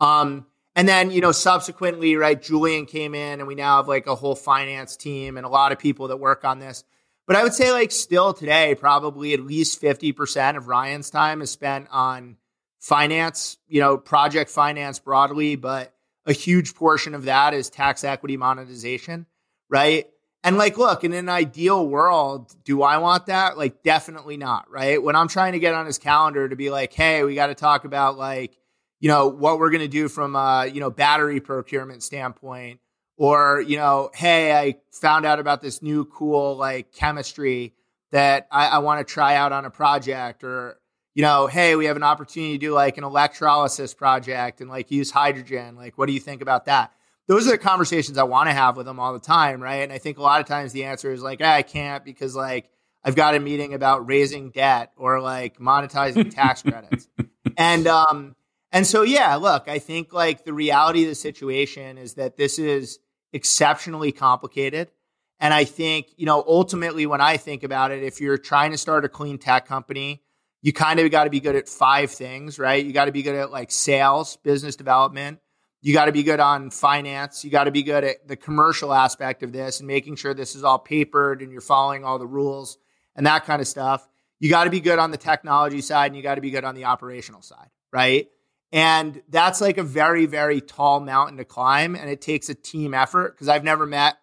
[0.00, 4.06] Um, and then, you know, subsequently, right, Julian came in and we now have like
[4.06, 6.84] a whole finance team and a lot of people that work on this.
[7.26, 11.50] But I would say, like, still today, probably at least 50% of Ryan's time is
[11.50, 12.36] spent on
[12.78, 15.92] finance, you know, project finance broadly, but
[16.24, 19.26] a huge portion of that is tax equity monetization,
[19.68, 20.06] right?
[20.44, 23.58] And like, look, in an ideal world, do I want that?
[23.58, 25.02] Like, definitely not, right?
[25.02, 27.56] When I'm trying to get on his calendar to be like, hey, we got to
[27.56, 28.56] talk about like,
[29.06, 32.80] you know, what we're going to do from a, you know, battery procurement standpoint
[33.16, 37.72] or, you know, hey, I found out about this new cool like chemistry
[38.10, 40.80] that I, I want to try out on a project or,
[41.14, 44.90] you know, hey, we have an opportunity to do like an electrolysis project and like
[44.90, 45.76] use hydrogen.
[45.76, 46.92] Like, what do you think about that?
[47.28, 49.84] Those are the conversations I want to have with them all the time, right?
[49.84, 52.70] And I think a lot of times the answer is like, I can't because like
[53.04, 57.06] I've got a meeting about raising debt or like monetizing tax credits.
[57.58, 58.36] And um,
[58.76, 62.58] and so, yeah, look, I think like the reality of the situation is that this
[62.58, 62.98] is
[63.32, 64.90] exceptionally complicated.
[65.40, 68.76] And I think, you know, ultimately, when I think about it, if you're trying to
[68.76, 70.22] start a clean tech company,
[70.60, 72.84] you kind of got to be good at five things, right?
[72.84, 75.38] You got to be good at like sales, business development.
[75.80, 77.46] You got to be good on finance.
[77.46, 80.54] You got to be good at the commercial aspect of this and making sure this
[80.54, 82.76] is all papered and you're following all the rules
[83.14, 84.06] and that kind of stuff.
[84.38, 86.64] You got to be good on the technology side and you got to be good
[86.64, 88.28] on the operational side, right?
[88.72, 91.94] And that's like a very, very tall mountain to climb.
[91.94, 94.16] And it takes a team effort because I've never met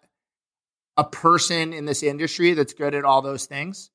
[0.96, 3.90] a person in this industry that's good at all those things.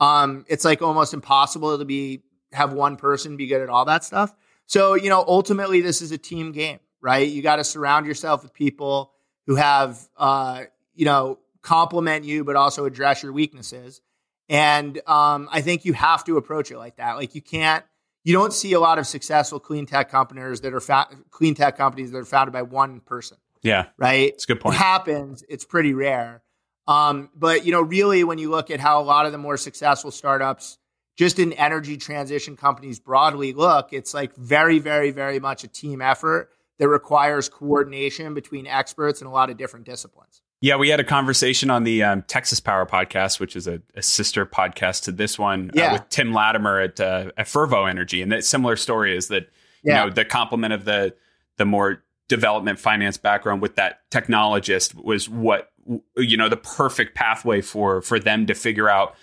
[0.00, 4.04] Um, it's like almost impossible to be have one person be good at all that
[4.04, 4.32] stuff.
[4.66, 7.28] So, you know, ultimately this is a team game, right?
[7.28, 9.12] You got to surround yourself with people
[9.46, 10.62] who have, uh,
[10.94, 14.00] you know, complement you, but also address your weaknesses.
[14.48, 17.14] And um, I think you have to approach it like that.
[17.16, 17.84] Like you can't,
[18.24, 21.76] you don't see a lot of successful clean tech companies that are fa- clean tech
[21.76, 23.36] companies that are founded by one person.
[23.62, 24.30] Yeah, right.
[24.30, 24.74] It's a good point.
[24.74, 25.44] It happens.
[25.48, 26.42] It's pretty rare.
[26.86, 29.56] Um, but you know, really, when you look at how a lot of the more
[29.56, 30.78] successful startups,
[31.16, 36.02] just in energy transition companies broadly, look, it's like very, very, very much a team
[36.02, 40.42] effort that requires coordination between experts in a lot of different disciplines.
[40.64, 44.00] Yeah, we had a conversation on the um, Texas Power podcast, which is a, a
[44.00, 45.90] sister podcast to this one, uh, Yeah.
[45.90, 49.50] uh, with Tim Latimer at uh, at Fervo Energy, and that similar story is that
[49.82, 50.04] Yeah.
[50.04, 51.14] you know the complement of the
[51.58, 55.70] the more development finance background with that technologist was what
[56.16, 59.16] you know the perfect pathway for for them to figure out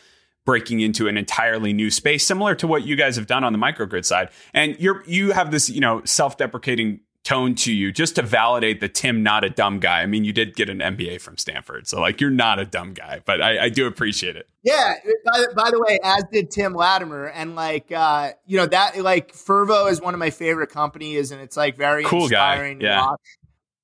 [0.45, 3.57] breaking into an entirely new space similar to what you guys have done on the
[3.57, 8.21] microgrid side and you're you have this you know self-deprecating tone to you just to
[8.21, 10.01] validate that Tim not a dumb guy.
[10.01, 12.93] I mean, you did get an MBA from Stanford, so like you're not a dumb
[12.93, 14.47] guy, but I, I do appreciate it.
[14.63, 14.95] Yeah.
[15.25, 19.33] By, by the way, as did Tim Latimer, and like uh, you know that like
[19.33, 22.85] Fervo is one of my favorite companies, and it's like very Cool guy, inspiring to
[22.85, 23.05] yeah.
[23.05, 23.19] watch.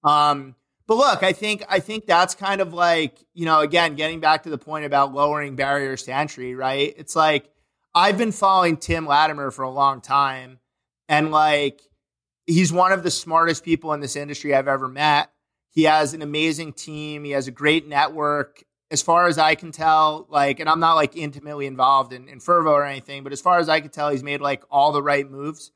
[0.03, 0.55] Um,
[0.87, 4.43] but look, I think I think that's kind of like you know again getting back
[4.43, 6.93] to the point about lowering barriers to entry, right?
[6.97, 7.49] It's like
[7.93, 10.59] I've been following Tim Latimer for a long time,
[11.09, 11.81] and like
[12.47, 15.29] he's one of the smartest people in this industry I've ever met.
[15.69, 17.23] He has an amazing team.
[17.23, 18.63] He has a great network.
[18.89, 22.39] As far as I can tell, like, and I'm not like intimately involved in, in
[22.39, 25.03] Fervo or anything, but as far as I can tell, he's made like all the
[25.03, 25.71] right moves.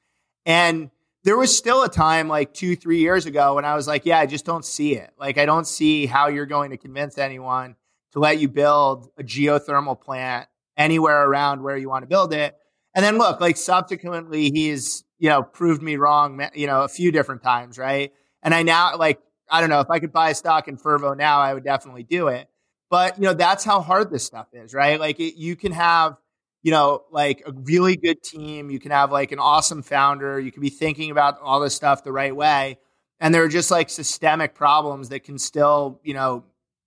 [0.45, 0.89] And
[1.23, 4.17] there was still a time like two, three years ago when I was like, yeah,
[4.17, 5.11] I just don't see it.
[5.19, 7.75] Like, I don't see how you're going to convince anyone
[8.13, 10.47] to let you build a geothermal plant
[10.77, 12.55] anywhere around where you want to build it.
[12.95, 17.11] And then look, like subsequently, he's, you know, proved me wrong, you know, a few
[17.11, 18.11] different times, right?
[18.41, 21.15] And I now, like, I don't know, if I could buy a stock in Fervo
[21.15, 22.49] now, I would definitely do it.
[22.89, 24.99] But, you know, that's how hard this stuff is, right?
[24.99, 26.17] Like, it, you can have,
[26.63, 28.71] you know, like a really good team.
[28.71, 30.39] You can have like an awesome founder.
[30.39, 32.79] You can be thinking about all this stuff the right way.
[33.19, 36.45] And there are just like systemic problems that can still, you know,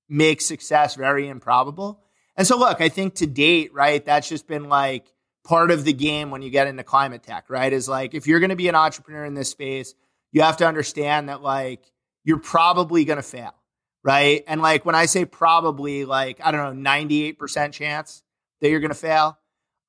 [0.09, 2.01] make success very improbable.
[2.37, 5.14] And so, look, I think to date, right, that's just been like
[5.45, 7.73] part of the game when you get into climate tech, right?
[7.73, 9.95] Is like if you're going to be an entrepreneur in this space,
[10.33, 11.81] you have to understand that like
[12.25, 13.55] you're probably going to fail,
[14.03, 14.43] right?
[14.49, 18.23] And like when I say probably, like, I don't know, 98% chance
[18.61, 19.39] that you're going to fail.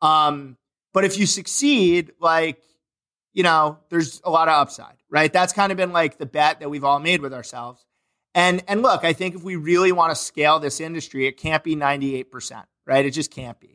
[0.01, 0.57] Um,
[0.93, 2.61] but if you succeed, like,
[3.33, 5.31] you know, there's a lot of upside, right?
[5.31, 7.85] That's kind of been like the bet that we've all made with ourselves.
[8.33, 11.63] And and look, I think if we really want to scale this industry, it can't
[11.63, 13.05] be 98%, right?
[13.05, 13.74] It just can't be.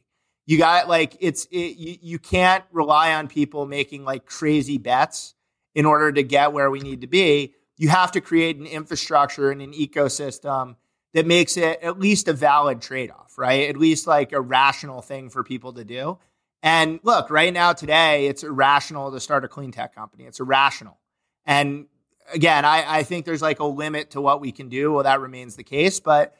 [0.50, 5.36] You got like it's it, you, you can't rely on people making like crazy bets
[5.76, 7.54] in order to get where we need to be.
[7.76, 10.74] You have to create an infrastructure and an ecosystem
[11.14, 13.68] that makes it at least a valid trade-off, right?
[13.68, 16.18] At least like a rational thing for people to do.
[16.64, 20.24] And look, right now today, it's irrational to start a clean tech company.
[20.24, 20.98] It's irrational.
[21.46, 21.86] And
[22.34, 24.94] again, I, I think there's like a limit to what we can do.
[24.94, 26.34] Well, that remains the case, but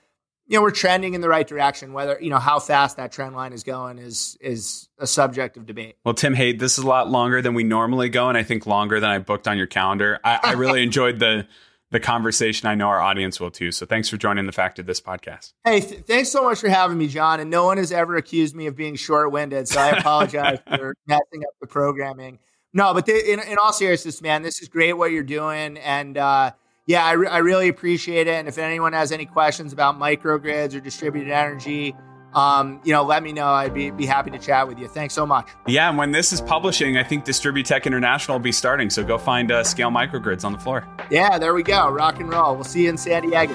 [0.51, 1.93] you know, we're trending in the right direction.
[1.93, 5.65] Whether you know how fast that trend line is going is is a subject of
[5.65, 5.97] debate.
[6.05, 8.67] Well, Tim Hade, this is a lot longer than we normally go, and I think
[8.67, 10.19] longer than I booked on your calendar.
[10.25, 11.47] I, I really enjoyed the
[11.93, 12.69] the conversation.
[12.69, 13.71] I know our audience will too.
[13.71, 15.53] So thanks for joining the Factor This podcast.
[15.65, 17.39] Hey, th- thanks so much for having me, John.
[17.39, 20.97] And no one has ever accused me of being short winded, so I apologize for
[21.07, 22.41] messing up the programming.
[22.73, 26.19] No, but th- in, in all seriousness, man, this is great what you're doing, and
[26.19, 26.51] uh,
[26.91, 28.33] yeah, I, re- I really appreciate it.
[28.33, 31.95] And if anyone has any questions about microgrids or distributed energy,
[32.35, 33.47] um, you know, let me know.
[33.47, 34.89] I'd be, be happy to chat with you.
[34.89, 35.49] Thanks so much.
[35.69, 38.91] Yeah, and when this is publishing, I think DistribuTECH International will be starting.
[38.91, 40.85] So go find uh, Scale Microgrids on the floor.
[41.13, 41.89] Yeah, there we go.
[41.91, 42.57] Rock and roll.
[42.57, 43.55] We'll see you in San Diego.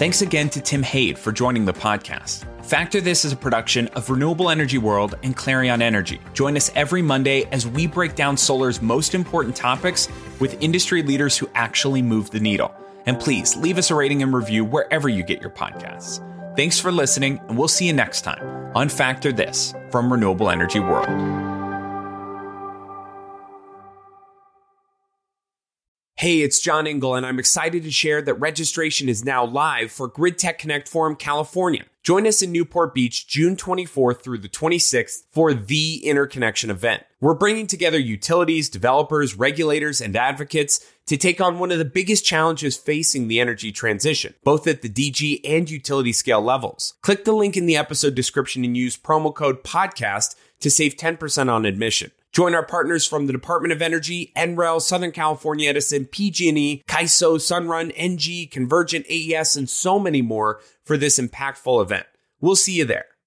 [0.00, 2.46] Thanks again to Tim Hade for joining the podcast.
[2.64, 6.18] Factor This is a production of Renewable Energy World and Clarion Energy.
[6.32, 10.08] Join us every Monday as we break down solar's most important topics
[10.40, 12.74] with industry leaders who actually move the needle.
[13.04, 16.26] And please leave us a rating and review wherever you get your podcasts.
[16.56, 20.80] Thanks for listening, and we'll see you next time on Factor This from Renewable Energy
[20.80, 21.49] World.
[26.20, 30.06] Hey, it's John Engel, and I'm excited to share that registration is now live for
[30.06, 31.86] GridTECH Connect Forum California.
[32.02, 37.04] Join us in Newport Beach June 24th through the 26th for the Interconnection event.
[37.22, 42.22] We're bringing together utilities, developers, regulators, and advocates to take on one of the biggest
[42.22, 46.92] challenges facing the energy transition, both at the DG and utility scale levels.
[47.00, 51.50] Click the link in the episode description and use promo code podcast to save 10%
[51.50, 52.10] on admission.
[52.32, 57.92] Join our partners from the Department of Energy, NREL, Southern California Edison, PG&E, CAISO, Sunrun,
[57.96, 62.06] ENGIE, Convergent, AES, and so many more for this impactful event.
[62.40, 63.06] We'll see you there.